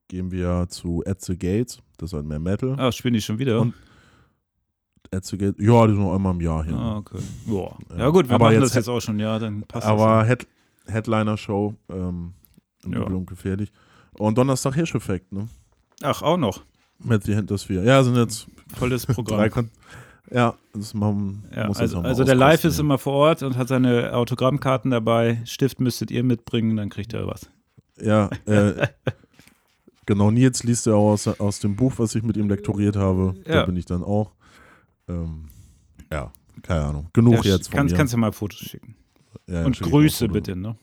[0.06, 1.80] gehen wir zu At the Gates.
[1.98, 2.76] Das ist halt mehr Metal.
[2.78, 3.60] Ah, spielen die schon wieder?
[3.60, 3.74] Und-
[5.14, 6.74] At the Gates, ja, die sind noch einmal im Jahr hier.
[6.74, 7.18] ah, okay.
[7.46, 7.76] Boah.
[7.96, 8.08] Ja.
[8.08, 10.46] Gut, wir Aber machen jetzt das jetzt auch schon, ja, dann passt Aber Head
[10.86, 12.32] Headliner-Show ähm,
[12.86, 13.04] Ja.
[13.26, 13.70] Gefährlich.
[14.18, 15.48] Und Donnerstag Hirscheffekt, ne?
[16.00, 16.16] das.
[16.18, 16.62] Ach, auch noch.
[16.98, 17.84] Mit die Hinter Sphere.
[17.84, 18.46] Ja, sind jetzt
[18.76, 19.68] Volles Programm.
[20.30, 23.68] Ja, das machen, Ja, muss also also der Live ist immer vor Ort und hat
[23.68, 25.42] seine Autogrammkarten dabei.
[25.44, 27.50] Stift müsstet ihr mitbringen, dann kriegt er was.
[28.00, 28.86] Ja, äh,
[30.06, 33.34] genau, Nils liest ja auch aus, aus dem Buch, was ich mit ihm lektoriert habe.
[33.44, 33.66] Da Ja.
[33.66, 34.30] bin ich dann auch.
[35.08, 35.48] Ähm,
[36.10, 36.30] ja,
[36.62, 37.08] keine Ahnung.
[37.12, 37.98] Genug Ja, jetzt von kannst, mir.
[37.98, 38.94] kannst du mal Fotos schicken.
[39.46, 40.76] Ja, und Grüße bitte, ne?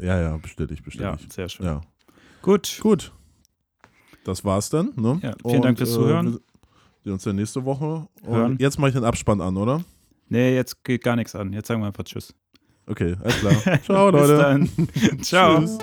[0.00, 1.32] Ja, ja, bestell ich, bestell Ja, ich.
[1.32, 1.66] sehr schön.
[1.66, 1.80] Ja.
[2.40, 2.78] Gut.
[2.82, 3.12] Gut.
[4.24, 5.18] Das war's dann, ne?
[5.22, 6.32] Ja, vielen Dank fürs Zuhören.
[6.32, 6.40] Wir
[7.04, 8.06] sehen uns ja nächste Woche.
[8.24, 8.52] Hören.
[8.52, 9.82] Und jetzt mache ich den Abspann an, oder?
[10.28, 11.52] Nee, jetzt geht gar nichts an.
[11.52, 12.34] Jetzt sagen wir einfach Tschüss.
[12.86, 13.82] Okay, alles klar.
[13.82, 14.36] Ciao, Bis Leute.
[14.38, 14.68] dann.
[15.22, 15.60] Ciao.
[15.60, 15.78] Tschüss.